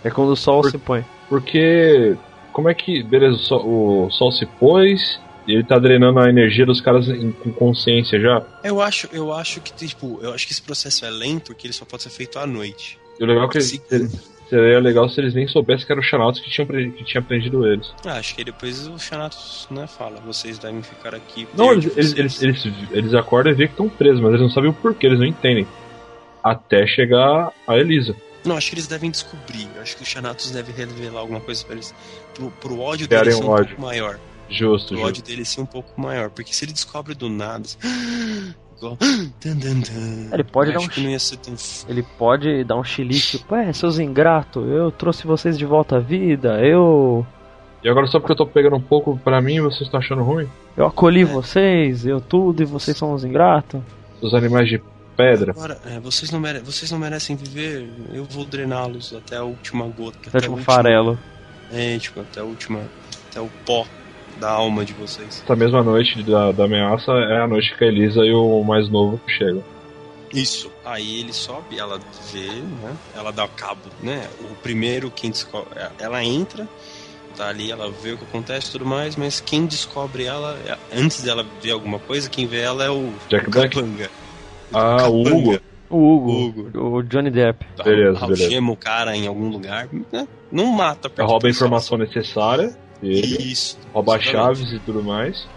[0.04, 1.04] É quando o sol Por- se põe.
[1.30, 2.16] Porque,
[2.54, 6.30] como é que, beleza, o sol, o sol se pôs, e ele tá drenando a
[6.30, 8.42] energia dos caras em- com consciência já?
[8.64, 11.74] Eu acho, eu acho que, tipo, eu acho que esse processo é lento porque ele
[11.74, 12.98] só pode ser feito à noite.
[13.20, 14.10] E o legal é que ser-
[14.50, 17.22] seria legal se eles nem soubessem que era o Xanatos que tinha, pre- que tinha
[17.22, 17.92] prendido eles.
[18.06, 21.48] Ah, acho que depois o Xanatos, né, fala, vocês devem ficar aqui.
[21.58, 24.42] Não, eles, eles, vocês." eles, eles, eles acordam e veem que estão presos, mas eles
[24.42, 25.68] não sabem o porquê, eles não entendem.
[26.44, 28.16] Até chegar a Elisa.
[28.48, 29.68] Não, acho que eles devem descobrir.
[29.76, 31.94] Eu acho que o Xanatos deve revelar alguma coisa pra eles.
[32.34, 33.68] Pro, pro ódio deles ser um ódio.
[33.76, 34.20] pouco maior.
[34.50, 35.08] Justo, Pro justo.
[35.10, 36.30] ódio deles ser um pouco maior.
[36.30, 37.68] Porque se ele descobre do nada.
[38.78, 38.98] igual.
[40.32, 41.56] Ele pode dar um tão.
[41.90, 46.00] Ele pode dar um chilique, tipo, é, seus ingratos, eu trouxe vocês de volta à
[46.00, 47.26] vida, eu.
[47.84, 50.48] E agora só porque eu tô pegando um pouco pra mim, vocês estão achando ruim?
[50.76, 53.82] Eu acolhi vocês, eu tudo, e vocês são os ingratos.
[54.22, 54.82] Os animais de
[55.18, 55.52] pedra.
[55.52, 56.60] Agora, é, vocês, não mere...
[56.60, 60.18] vocês não merecem viver, eu vou drená-los até a última gota.
[60.28, 61.20] Até o último a farelo.
[61.74, 62.82] É, tipo, até a última.
[63.30, 63.86] Até o pó
[64.40, 65.42] da alma de vocês.
[65.44, 68.88] Essa mesma noite da, da ameaça é a noite que a Elisa e o mais
[68.90, 69.64] novo chegam.
[70.34, 70.72] Isso.
[70.86, 72.00] Aí ele sobe, ela
[72.32, 72.96] vê, né?
[73.16, 74.28] Ela dá cabo, né?
[74.42, 75.70] O primeiro quem descobre.
[76.00, 76.68] Ela entra,
[77.36, 80.78] tá ali, ela vê o que acontece e tudo mais, mas quem descobre ela, é-
[80.94, 83.76] antes dela ver alguma coisa, quem vê ela é o Jack Black?
[83.76, 84.10] Capanga.
[84.74, 85.22] Ah, o.
[85.22, 85.60] Hugo.
[85.90, 86.32] O Hugo,
[86.68, 86.98] Hugo.
[86.98, 87.66] o Johnny Depp.
[87.82, 88.72] Beleza, Algema beleza.
[88.72, 90.28] o cara em algum lugar, né?
[90.52, 91.10] Não mata.
[91.24, 93.80] rouba a informação necessária dele, Isso.
[93.94, 94.32] rouba exatamente.
[94.66, 95.48] chaves e tudo mais.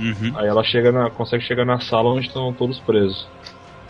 [0.00, 0.32] Uhum.
[0.34, 3.28] Aí ela chega na, consegue chegar na sala onde estão todos presos.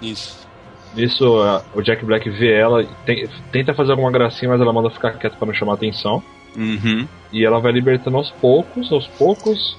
[0.02, 0.46] Isso.
[0.94, 4.72] Nisso, a- o Jack Black vê ela, e tem- tenta fazer alguma gracinha, mas ela
[4.74, 6.22] manda ficar quieta pra não chamar atenção.
[6.56, 7.06] Uhum.
[7.32, 9.78] E ela vai libertando aos poucos, aos poucos,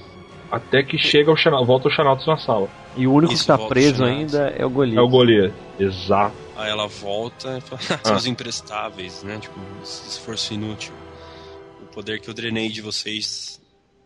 [0.52, 2.68] até que chega o Xanatos, volta o Xanatos na sala.
[2.94, 4.98] E o único Isso, que tá volta preso ainda é o Goliath.
[4.98, 5.54] É o Goliath.
[5.80, 6.36] Exato.
[6.54, 8.08] Aí ela volta e fala, Ah.
[8.08, 9.38] são os imprestáveis, né?
[9.38, 10.92] Tipo, esse esforço inútil.
[11.82, 13.60] O poder que eu drenei de vocês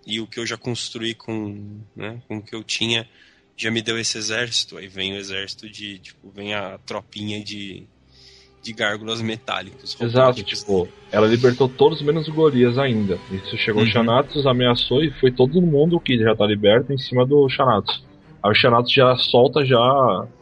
[0.07, 3.09] e o que eu já construí com, né, com o que eu tinha
[3.57, 7.89] já me deu esse exército, aí vem o exército de, tipo, vem a tropinha de,
[8.67, 9.97] de gárgulas metálicos.
[10.01, 13.17] Exato, tipo, ela libertou todos menos o Golias ainda.
[13.31, 13.91] Isso chegou o Uhum.
[13.93, 18.03] Xanatos, ameaçou e foi todo mundo que já tá liberto em cima do Xanatos.
[18.43, 19.79] Aí o Xanatos já solta já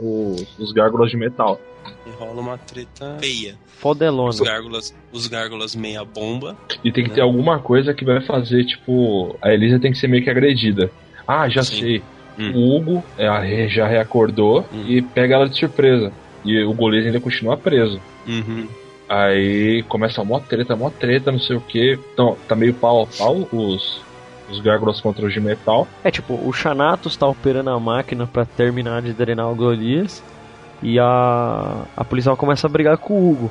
[0.00, 1.60] os, os gárgulas de metal.
[2.06, 3.56] E rola uma treta feia.
[3.66, 4.30] Fodelona.
[4.30, 6.56] Os gárgulas, os gárgulas meia bomba.
[6.82, 7.16] E tem que Né?
[7.16, 10.90] ter alguma coisa que vai fazer, tipo, a Elisa tem que ser meio que agredida.
[11.28, 11.78] Ah, já Sim.
[11.80, 12.02] sei.
[12.38, 12.52] Hum.
[12.54, 14.84] O Hugo é, já reacordou Hum.
[14.88, 16.10] e pega ela de surpresa.
[16.44, 17.98] E o Golias ainda continua preso.
[18.26, 18.68] Uhum.
[19.08, 21.98] Aí começa a mó treta, mó treta, não sei o que.
[22.12, 24.00] Então, tá meio pau a pau os,
[24.50, 25.86] os gárgulas contra os de metal.
[26.02, 30.22] É tipo, o Xanatos tá operando a máquina pra terminar de drenar o Golias.
[30.82, 33.50] E a, a policial começa a brigar com o Hugo.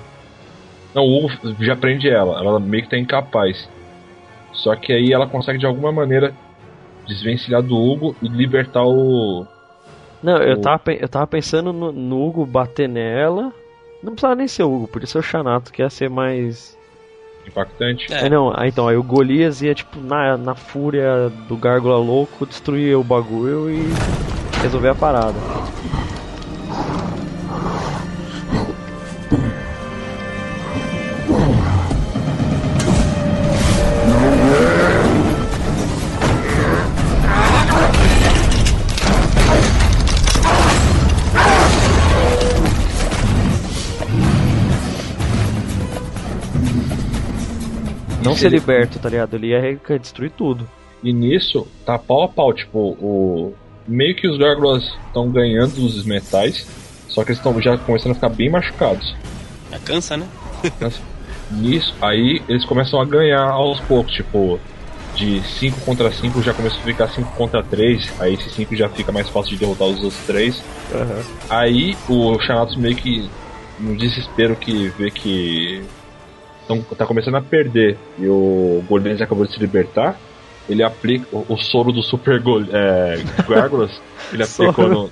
[0.94, 1.32] Não, o Hugo
[1.64, 3.68] já prende ela, ela meio que tá incapaz.
[4.52, 6.34] Só que aí ela consegue de alguma maneira
[7.08, 9.46] desvencilhar do Hugo e libertar o.
[10.22, 13.52] Não, eu O- tava, pe- eu tava pensando no, no Hugo bater nela.
[14.04, 16.78] Não precisava nem ser o Hugo, podia ser o Xanato, que ia ser mais.
[17.48, 18.14] impactante.
[18.14, 22.46] É, não, aí então, aí o Golias ia, tipo, na, na fúria do Gárgula louco,
[22.46, 23.82] destruir o bagulho e
[24.62, 25.40] resolver a parada.
[48.34, 49.36] Não ser Ele- liberto, tá ligado?
[49.36, 50.68] Ele ia destruir tudo.
[51.04, 53.54] E nisso, tá pau a pau, tipo, o.
[53.88, 56.66] Meio que os gárgulas estão ganhando os metais,
[57.10, 59.14] só que eles estão já começando a ficar bem machucados.
[59.70, 60.26] Já cansa, né?
[61.52, 64.58] Nisso, aí eles começam a ganhar aos poucos, tipo,
[65.16, 68.88] de 5 contra 5 já começa a ficar 5 contra 3, aí esse 5 já
[68.90, 70.64] fica mais fácil de derrotar os outros 3.
[71.50, 73.30] Aí o Xanatos meio que
[73.80, 75.84] no desespero que vê que
[76.68, 80.18] tão, tá começando a perder e o Golias acabou de se libertar,
[80.68, 84.02] ele aplica o, o soro do Super Gol, é, Gárgulas,
[84.32, 84.90] ele aplicou Soro.
[84.94, 85.12] no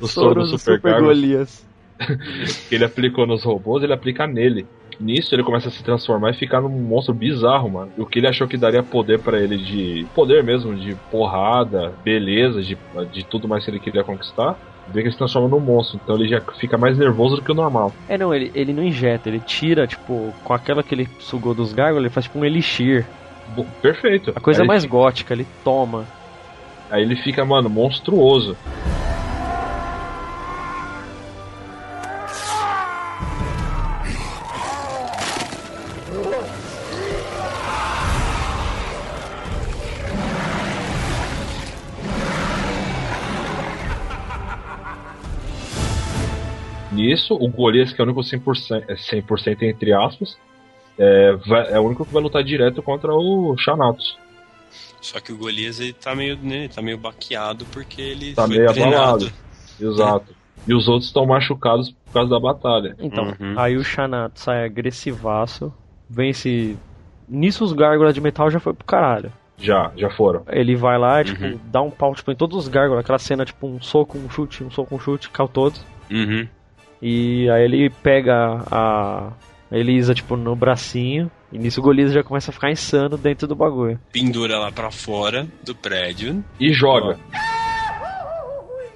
[0.00, 1.66] o soro, do Super, Gárgulas Golias.
[2.70, 4.66] ele aplicou nos robôs, ele aplica nele.
[4.98, 7.92] Nisso ele começa a se transformar e ficar num monstro bizarro, mano.
[7.96, 12.62] O que ele achou que daria poder pra ele de poder mesmo, de porrada, beleza,
[12.62, 12.76] de,
[13.10, 14.56] de tudo mais que ele queria conquistar,
[14.88, 15.98] vê que ele se transforma num monstro.
[16.02, 17.92] Então ele já fica mais nervoso do que o normal.
[18.08, 21.72] É, não, ele, ele não injeta, ele tira, tipo, com aquela que ele sugou dos
[21.72, 23.06] gárgulas, ele faz tipo um elixir.
[23.54, 24.32] Bo- Perfeito.
[24.34, 26.04] A coisa aí mais ele, gótica, ele toma.
[26.90, 28.56] Aí ele fica, mano, monstruoso.
[46.92, 50.36] Nisso, o Golias, que é o único 100%, é 100% entre aspas,
[50.98, 54.16] é, vai- é o único que vai lutar direto contra o Xanatos.
[55.00, 58.56] Só que o Golias ele tá meio, né, tá meio baqueado porque ele Tá foi
[58.56, 58.96] meio treinado.
[59.26, 59.32] abalado.
[59.80, 60.34] Exato.
[60.66, 62.94] E os outros estão machucados por causa da batalha.
[63.00, 63.54] Então, Uhum.
[63.58, 65.72] aí o Xanato sai agressivaço,
[66.08, 66.76] vence.
[67.28, 69.32] Nisso os gárgulas de metal já foi pro caralho.
[69.58, 70.44] Já, já foram.
[70.48, 71.58] Ele vai lá, tipo, Uhum.
[71.70, 74.62] dá um pau tipo, em todos os gárgulas, aquela cena, tipo, um soco, um chute,
[74.62, 75.84] um soco, um chute, caiu todos.
[76.10, 76.46] Uhum.
[77.02, 79.32] E aí ele pega a
[79.72, 81.28] Elisa, tipo, no bracinho.
[81.52, 83.98] E nisso o Golias já começa a ficar insano dentro do bagulho.
[84.12, 86.42] Pendura lá pra fora do prédio.
[86.60, 87.18] E joga.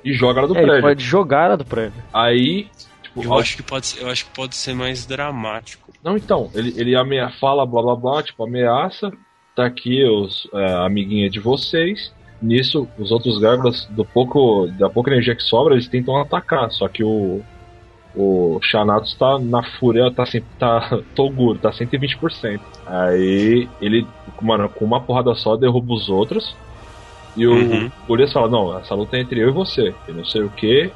[0.05, 0.83] E joga ela do É, ele prédio.
[0.89, 2.03] pode jogar ela do prédio.
[2.13, 2.69] Aí,
[3.03, 5.93] tipo, Eu ao- acho que pode ser, eu acho que pode ser mais dramático.
[6.03, 7.29] Não, então, ele, ele amea...
[7.41, 9.11] fala blá blá blá, tipo, ameaça.
[9.57, 12.13] Tá aqui os é, a amiguinha de vocês.
[12.41, 16.71] Nisso, os outros gárgulas, do pouco, da pouca energia que sobra, eles tentam atacar.
[16.71, 17.43] Só que o.
[18.17, 20.49] O Xanatos tá na fúria, tá sempre.
[20.59, 22.61] tá Toguro, tá 120%.
[22.87, 24.07] Aí ele,
[24.41, 26.57] mano, com uma porrada só derruba os outros.
[27.37, 27.91] E o Uhum.
[28.09, 29.95] Golias fala, não, essa luta é entre eu e você.
[30.09, 30.91] E não sei o que.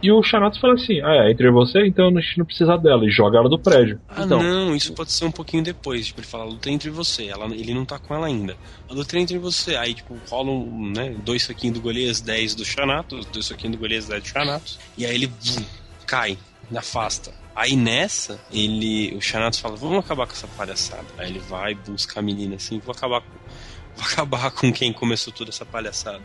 [0.00, 2.44] E o Xanatos fala assim, ah, é entre eu e você, então a gente não
[2.44, 3.04] precisa dela.
[3.04, 4.00] E joga ela do prédio.
[4.08, 4.40] Ah, Então.
[4.40, 6.06] não, isso pode ser um pouquinho depois.
[6.06, 7.26] Tipo, ele fala, a luta é entre você.
[7.26, 8.56] Ela, ele não tá com ela ainda.
[8.88, 9.74] A luta é entre você.
[9.74, 14.06] Aí, tipo, rolam, né, dois saquinhos do Golias, 10 do Xanatos, dois saquinhos do Golias,
[14.06, 14.78] 10 do Xanatos.
[14.96, 15.64] E aí ele vum,
[16.06, 16.36] cai,
[16.74, 17.32] afasta.
[17.54, 19.14] Aí nessa, ele.
[19.14, 21.04] O Xanatos fala, vamos acabar com essa palhaçada.
[21.18, 23.28] Aí ele vai, busca a menina assim, vou acabar com.
[23.94, 26.22] Vou acabar com quem começou toda essa palhaçada.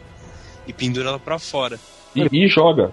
[0.66, 1.78] E pendura ela pra fora.
[2.16, 2.90] E, e joga.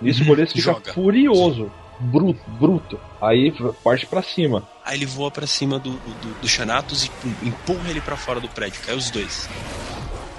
[0.00, 0.92] Nisso o Golias fica Joga.
[0.92, 1.68] furioso.
[1.98, 3.00] Bruto, bruto.
[3.20, 4.68] Aí parte pra cima.
[4.84, 8.40] Aí ele voa pra cima do, do, do Xanatos e pum, empurra ele pra fora
[8.40, 8.80] do prédio.
[8.86, 9.48] Cai os dois.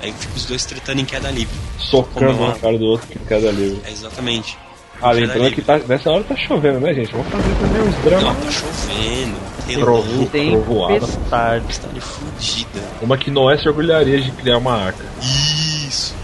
[0.01, 1.55] Aí fica os dois tretando em queda livre.
[1.79, 3.81] Socando um cara do outro em cada livro.
[3.85, 4.57] É exatamente.
[5.01, 7.11] Ah, lembrando que tá, nessa hora tá chovendo, né, gente?
[7.11, 8.37] Vamos fazer também uns Não, dramas.
[8.45, 9.37] tá chovendo,
[9.81, 10.99] Trovo- relando, trovoada.
[10.99, 11.65] Tempestade.
[11.69, 12.81] está fudida.
[13.01, 15.03] Uma que Noé se orgulharia de criar uma arca.
[15.21, 16.15] Isso.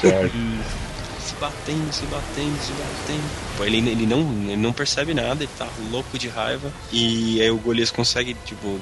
[0.00, 0.32] Certo.
[1.20, 3.22] Se batendo, se batendo, se batendo.
[3.56, 6.70] Pô, ele, ele, não, ele não percebe nada, ele tá louco de raiva.
[6.92, 8.80] E aí o Golias consegue, tipo,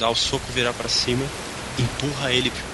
[0.00, 1.24] dar o soco, virar pra cima,
[1.78, 2.67] empurra ele, tipo,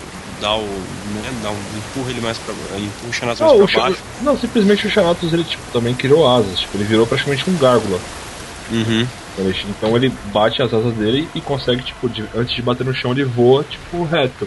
[0.45, 0.67] dá o.
[0.69, 4.03] Né, dá um, empurra ele mais pra empurra o Xanatos Não, mais o pra baixo.
[4.21, 6.59] não, simplesmente o Xanatos ele tipo, também criou asas.
[6.61, 7.99] Tipo, ele virou praticamente um gárgula.
[8.71, 9.07] Uhum.
[9.67, 13.13] Então ele bate as asas dele e consegue, tipo, de- antes de bater no chão,
[13.13, 14.47] ele voa, tipo, reto.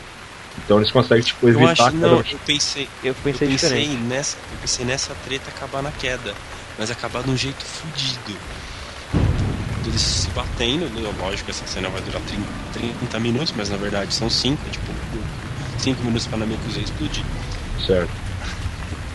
[0.63, 3.47] Então eles conseguem, tipo, Eu evitar acho, a queda não, eu pensei, Eu eu pensei,
[3.47, 4.03] pensei diferente.
[4.03, 6.33] nessa, eu pensei nessa treta acabar na queda,
[6.79, 8.37] mas acabar de um jeito fudido.
[9.85, 12.43] Eles se batendo, né, lógico, essa cena vai durar 30,
[12.99, 14.91] 30 minutos, mas na verdade são 5, tipo,
[15.77, 17.23] 5 minutos pra Namekusei explodir.
[17.85, 18.09] Certo.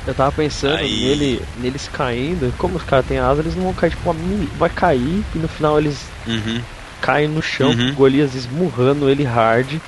[0.07, 3.75] Eu tava pensando Aí- nele, neles caindo, como os caras têm asa, eles não vão
[3.75, 6.61] cair, tipo, a mini- vai cair e no final eles Uhum.
[7.01, 7.95] caem no chão, Uhum.
[7.95, 9.79] Golias esmurrando ele hard.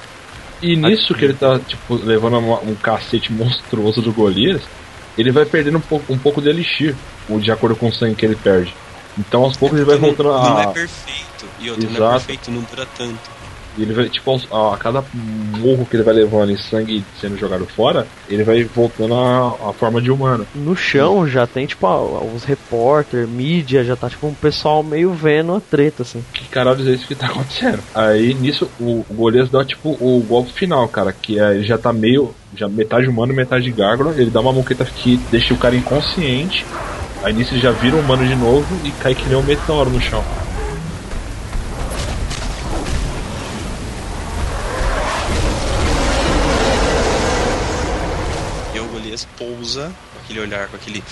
[0.63, 4.63] E nisso que ele tá, tipo, levando uma- um cacete monstruoso do Golias,
[5.19, 6.95] ele vai perdendo um pouco, um pouco de elixir,
[7.29, 8.73] o- de acordo com o sangue que ele perde.
[9.19, 10.69] Então aos poucos ele vai Porque voltando não, não é a.
[10.69, 12.13] perfeito, e outro, não é Exato.
[12.25, 13.34] perfeito, não dura tanto.
[13.77, 15.05] E ele vai, tipo, a, a cada
[15.59, 19.73] morro que ele vai levando em sangue sendo jogado fora, ele vai voltando a, a
[19.73, 20.47] forma de humano.
[20.55, 21.87] No chão já tem, tipo,
[22.35, 26.25] os repórter, mídia, já tá, tipo, um pessoal meio vendo a treta, assim.
[26.33, 27.81] Que caralho é isso que tá acontecendo?
[27.95, 31.79] Aí nisso o, o Golias dá tipo o golpe final, cara, que é, ele já
[31.79, 32.35] tá meio.
[32.57, 34.15] Já metade humano metade gárgula.
[34.17, 36.65] Ele dá uma moqueta que deixa o cara inconsciente.
[37.23, 40.01] Aí nisso ele já vira humano de novo e cai que nem um meteoro no
[40.01, 40.23] chão.
[48.75, 51.03] E o Com aquele olhar, com aquele,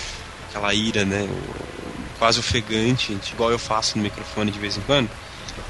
[0.49, 1.27] aquela ira, né?
[2.17, 5.09] quase ofegante, igual eu faço no microfone de vez em quando.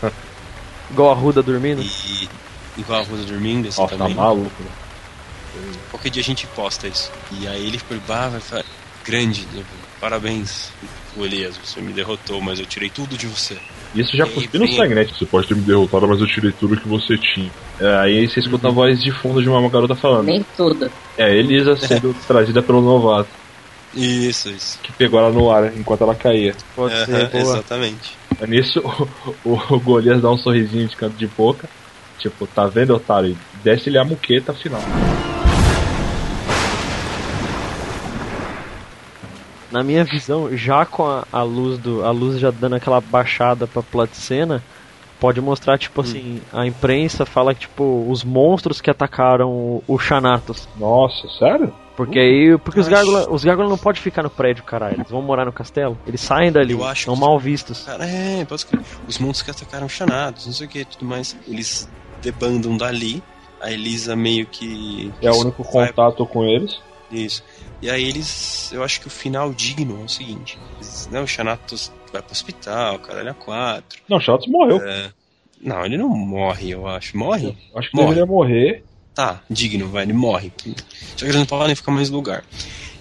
[0.91, 1.81] Igual a Ruda dormindo.
[1.81, 2.29] E
[2.77, 4.15] igual a Rosa dormindo, assim Nossa, tá também.
[4.15, 4.51] maluco.
[4.61, 4.69] né?
[5.89, 7.09] Qualquer dia a gente posta isso.
[7.31, 8.63] E aí ele por bah, vai
[9.03, 9.47] grande,
[9.99, 10.69] parabéns,
[11.15, 13.57] Golias, você me derrotou, mas eu tirei tudo de você.
[13.95, 15.05] Isso já cuspiu no sangue, né?
[15.05, 17.51] Você pode ter me derrotado, mas eu tirei tudo que você tinha.
[17.79, 20.25] É, aí você escuta a voz de fundo de uma garota falando.
[20.25, 20.91] Nem toda.
[21.17, 23.29] É, Elisa sendo trazida pelo novato,
[23.93, 24.79] Isso, isso.
[24.81, 26.55] que pegou ela no ar enquanto ela caía.
[26.75, 27.41] Pode ser, boa.
[27.43, 28.17] exatamente.
[28.41, 28.79] É nisso
[29.45, 31.69] o, o Golias dá um sorrisinho de canto de boca.
[32.17, 33.37] Tipo, tá vendo, otário?
[33.63, 34.81] Desce-lhe a muqueta final.
[39.73, 42.05] Na minha visão, já com a, a luz do.
[42.05, 44.63] A luz já dando aquela baixada pra plot cena,
[45.19, 49.97] pode mostrar, tipo assim, a imprensa fala que, tipo, os monstros que atacaram o, o
[49.97, 50.69] Xanatos.
[50.77, 51.73] Nossa, sério?
[51.97, 52.55] Porque aí.
[52.59, 54.97] Porque os gárgulas os gárgulas não podem ficar no prédio, caralho.
[54.97, 55.97] Eles vão morar no castelo.
[56.05, 57.81] Eles saem dali, Eu acho são mal vistos.
[57.83, 58.85] Cara, é, pode escrever.
[59.07, 61.35] Os monstros que atacaram chanados, não sei o que, tudo mais.
[61.47, 61.89] Eles
[62.21, 63.23] debandam dali.
[63.59, 65.11] A Elisa meio que.
[65.19, 66.79] É o único vai- contato com eles.
[67.13, 67.43] Isso.
[67.81, 68.71] E aí eles.
[68.73, 72.31] Eu acho que o final digno é o seguinte: eles, né, o Xanatos vai pro
[72.31, 74.01] hospital, caralho, a quatro.
[74.09, 74.81] Não, Chatos morreu.
[74.81, 75.11] É,
[75.61, 77.17] não, ele não morre, eu acho.
[77.17, 77.57] Morre?
[77.75, 78.07] Acho que Morre.
[78.09, 78.83] deveria morrer.
[79.13, 80.51] Tá, digno, vai, ele morre.
[80.57, 82.43] Só que eles não podem ficar mais no lugar.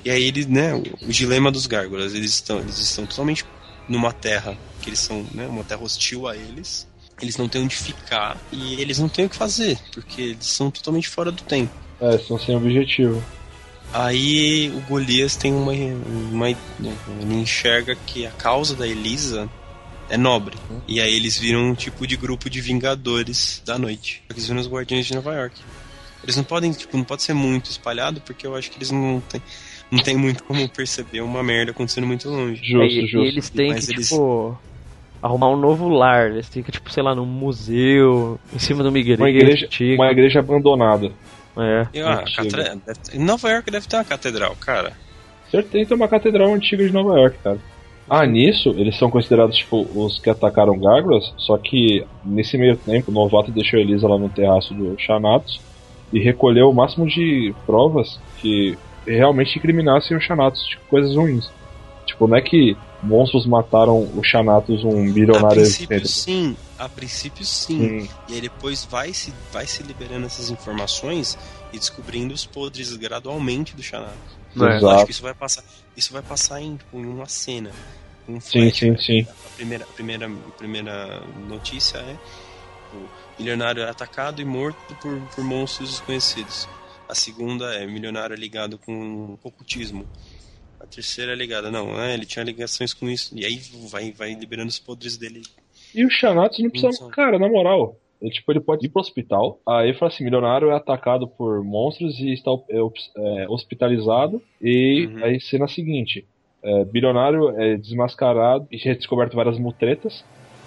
[0.05, 3.45] E aí eles, né, o, o dilema dos gárgulas, eles estão, eles estão totalmente
[3.89, 6.87] numa terra que eles são, né, uma terra hostil a eles.
[7.21, 10.71] Eles não têm onde ficar e eles não têm o que fazer, porque eles são
[10.71, 11.73] totalmente fora do tempo.
[12.01, 13.23] É, estão sem objetivo.
[13.93, 16.49] Aí o Golias tem uma, uma.
[16.49, 19.49] Ele enxerga que a causa da Elisa
[20.09, 20.57] é nobre.
[20.89, 24.23] E aí eles viram um tipo de grupo de vingadores da noite.
[24.31, 25.61] Eles viram os guardiões de Nova York.
[26.23, 29.21] Eles não podem, tipo, não pode ser muito espalhado, porque eu acho que eles não
[29.29, 29.43] têm.
[29.91, 32.63] Não tem muito como perceber uma merda acontecendo muito longe.
[32.65, 33.19] Justo, e, justo.
[33.19, 34.59] e eles têm Mas que, eles- tipo.
[35.21, 36.31] Arrumar um novo lar.
[36.31, 39.23] Eles ficam, tipo, sei lá, num museu, em cima de uma igreja.
[39.23, 40.03] Uma igreja, antiga.
[40.03, 41.13] uma igreja abandonada.
[41.57, 41.87] É.
[41.93, 42.81] E, ah, catre-
[43.15, 44.93] em Nova York deve ter uma catedral, cara.
[45.51, 47.59] Certeza tem uma catedral antiga de Nova York, cara.
[48.09, 53.11] Ah, nisso, eles são considerados, tipo, os que atacaram Gárgulas, só que nesse meio tempo,
[53.11, 55.61] o novato deixou a Elisa lá no terraço do Xanatos
[56.13, 58.77] e recolheu o máximo de provas que
[59.07, 61.51] realmente incriminassem o Xanatos de coisas ruins.
[62.13, 67.45] Tipo, não é que monstros mataram o Xanatos, um A bilionário princípio sim, a princípio
[67.45, 68.01] sim.
[68.03, 68.09] Sim.
[68.29, 71.39] E aí depois vai se, vai se liberando essas informações
[71.73, 74.13] e descobrindo os podres gradualmente do Xanato.
[74.55, 74.79] Não é?
[74.79, 75.65] Eu acho que isso vai passar,
[75.97, 77.71] isso vai passar em, tipo, em uma cena.
[78.29, 78.99] Um Sim, flash, sim, né?
[78.99, 79.27] sim.
[79.31, 82.17] A primeira, a primeira, a primeira notícia é
[82.95, 83.09] o
[83.39, 86.69] milionário é atacado e morto por, por monstros desconhecidos.
[87.09, 90.07] A segunda é milionário ligado com ocultismo.
[90.83, 92.15] A terceira é ligada, não, né?
[92.15, 93.33] Ele tinha ligações com isso.
[93.39, 93.61] E aí
[93.91, 95.43] vai, vai liberando os podres dele.
[95.95, 97.05] E o Xanatos não precisa.
[97.05, 97.11] Não.
[97.11, 97.97] Cara, na moral.
[98.21, 99.61] Ele, tipo, ele pode ir pro hospital.
[99.67, 102.79] Aí fala assim: milionário é atacado por monstros e está é,
[103.17, 104.43] é, hospitalizado.
[104.61, 105.25] E Uhum.
[105.25, 106.27] aí, cena seguinte:
[106.63, 110.25] é, bilionário é desmascarado e é descoberto várias mutretas.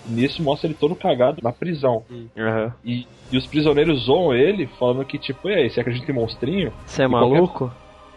[0.08, 2.06] E nisso mostra ele todo cagado na prisão.
[2.38, 2.74] Aham.
[2.86, 6.72] E, e os prisioneiros zoam ele, falando que, tipo, e aí, você acredita em monstrinho?
[6.86, 7.74] Você é E qualquer- maluco?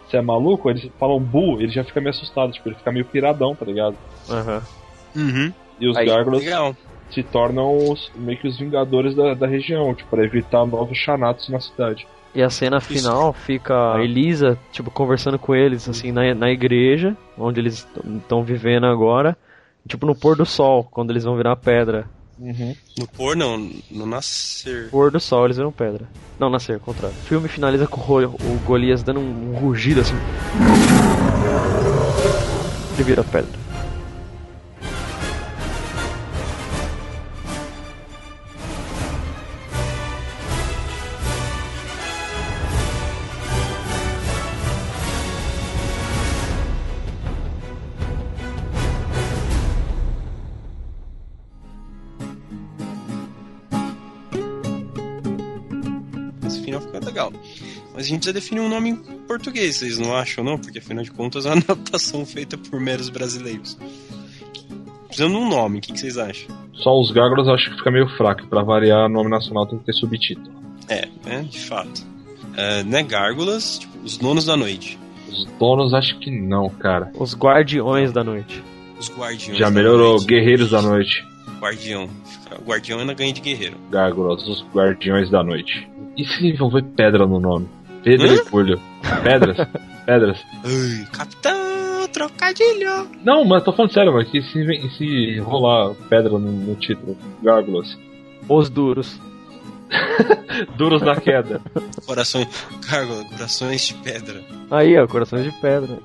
[0.09, 0.69] Você é maluco?
[0.69, 3.95] Eles falam bu, ele já fica meio assustado, tipo, ele fica meio piradão, tá ligado?
[4.27, 4.63] Aham.
[5.15, 5.53] Uhum.
[5.79, 6.75] E os Aí, gárgulas Legal.
[7.11, 11.47] se tornam os, meio que os vingadores da, da região, tipo, pra evitar novos Xanatos
[11.49, 12.07] na cidade.
[12.33, 17.17] E a cena final fica a Elisa, tipo, conversando com eles, assim, na, na igreja,
[17.37, 17.87] onde eles
[18.19, 19.35] estão vivendo agora.
[19.87, 22.05] Tipo, no pôr do sol, quando eles vão virar pedra.
[22.97, 24.89] No pôr, não, no nascer.
[24.89, 26.07] Pôr do sol, eles viram pedra.
[26.39, 27.15] Não, nascer, ao contrário.
[27.17, 30.15] O filme finaliza com o, Golias dando um, um rugido, assim.
[32.95, 33.68] Ele vira pedra.
[58.09, 60.57] Gente precisa definir um nome em português, vocês não acham, não?
[60.57, 63.77] Porque afinal de contas é uma adaptação feita por meros brasileiros.
[65.07, 66.55] Precisamos de um nome, o que, que vocês acham?
[66.73, 69.85] Só os gárgulas eu acho que fica meio fraco, pra variar, nome nacional tem que
[69.85, 70.51] ter subtítulo.
[70.87, 71.45] É, né?
[71.49, 72.05] De fato.
[72.55, 74.99] É, né, Gárgulas, tipo, os donos da noite.
[75.27, 77.11] Os donos acho que não, cara.
[77.15, 78.63] Os guardiões da noite.
[78.99, 79.57] Os guardiões.
[79.57, 80.25] Já da melhorou, noite.
[80.25, 81.25] Guerreiros da Noite.
[81.59, 82.09] Guardião.
[82.59, 83.77] O guardião ainda ganha de guerreiro.
[83.91, 85.87] Gárgulas, os Guardiões da Noite.
[86.17, 87.67] E se envolver pedra no nome?
[88.03, 88.79] Pedregulho.
[89.23, 89.57] Pedras?
[90.05, 90.45] Pedras?
[90.63, 93.07] Ai, capitão, trocadilho.
[93.23, 97.17] Não, mas tô falando sério, mas que se, e se rolar pedra no, no título,
[97.43, 97.97] Gárgulas.
[98.47, 99.19] Os duros.
[100.77, 101.61] Duros na queda.
[102.05, 102.47] Corações.
[102.87, 104.43] Gárgula, corações de pedra.
[104.69, 105.99] Aí, ó, corações de pedra.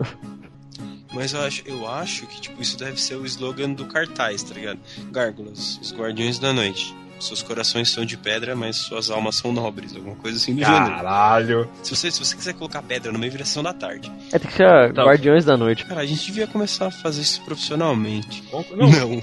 [1.12, 4.54] Mas eu acho, eu acho que tipo, isso deve ser o slogan do cartaz, tá
[4.54, 4.80] ligado?
[5.12, 6.94] Gárgulas, os guardiões da noite.
[7.26, 9.94] Seus corações são de pedra, mas suas almas são nobres.
[9.96, 10.86] Alguma coisa assim do gênero.
[10.96, 11.68] Caralho.
[11.82, 14.10] Se você, se você quiser colocar pedra no meio, vira da tarde.
[14.32, 15.04] É, tem que ser Tá.
[15.04, 15.84] guardiões da noite.
[15.86, 18.44] Cara, a gente devia começar a fazer isso profissionalmente.
[18.52, 18.64] Não.
[18.76, 19.22] Não.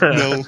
[0.00, 0.44] Não.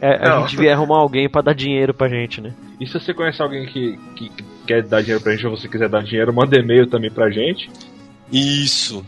[0.00, 0.40] É, a Não.
[0.42, 2.52] gente devia arrumar alguém pra dar dinheiro pra gente, né?
[2.80, 4.30] E se você conhece alguém que, que
[4.66, 7.70] quer dar dinheiro pra gente ou você quiser dar dinheiro, manda e-mail também pra gente.
[8.32, 9.04] Isso.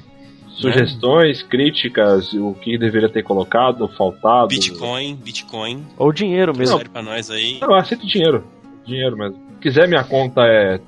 [0.61, 4.49] Sugestões, críticas, o que deveria ter colocado, faltado.
[4.49, 5.85] Bitcoin, Bitcoin.
[5.99, 6.77] Ou dinheiro mesmo.
[6.77, 7.59] Sério pra nós aí.
[7.61, 8.45] Não, eu aceito dinheiro.
[8.87, 9.37] Dinheiro mesmo.
[9.55, 10.81] Se quiser, minha conta é.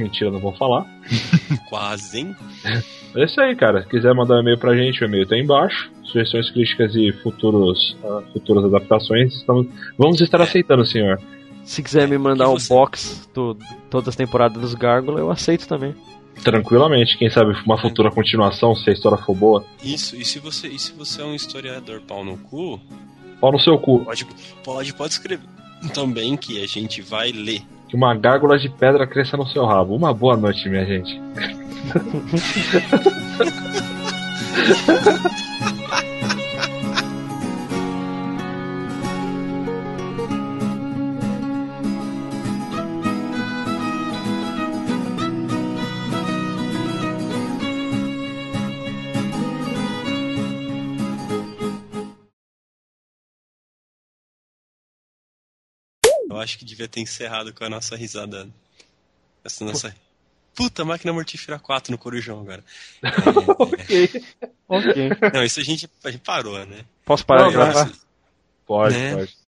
[0.00, 0.86] Mentira, não vou falar.
[1.68, 2.36] Quase, hein?
[3.16, 3.82] É isso aí, cara.
[3.82, 5.90] Se quiser mandar um e-mail pra gente, o e-mail tá aí embaixo.
[6.04, 9.34] Sugestões, críticas e futuros, ah, futuras adaptações.
[9.34, 9.66] Estamos...
[9.98, 11.20] Vamos estar aceitando, senhor.
[11.64, 12.68] Se quiser me mandar E um você?
[12.72, 13.56] box do
[13.90, 15.94] todas as temporadas dos Gárgula, eu aceito também.
[16.42, 17.18] Tranquilamente.
[17.18, 19.64] Quem sabe uma futura continuação, se a história for boa.
[19.82, 22.80] Isso, e se você, e se você é um historiador pau no cu,
[23.40, 24.04] Pau no seu cu.
[24.04, 24.26] pode,
[24.62, 25.44] pode, pode escrever
[25.94, 27.62] também que a gente vai ler.
[27.88, 29.96] Que uma gárgula de pedra cresça no seu rabo.
[29.96, 31.20] Uma boa noite, minha gente.
[56.40, 58.48] acho que devia ter encerrado com a nossa risada.
[59.44, 59.94] Essa nossa.
[60.54, 62.62] Puta, máquina mortífera 4 no Corujão agora.
[63.58, 64.24] ok.
[64.68, 65.10] Ok.
[65.32, 66.84] Não, isso a gente, a gente parou, né?
[67.04, 67.92] Posso parar Não, de não, gravar?
[68.66, 69.14] Pode, Né?
[69.16, 69.36] pode.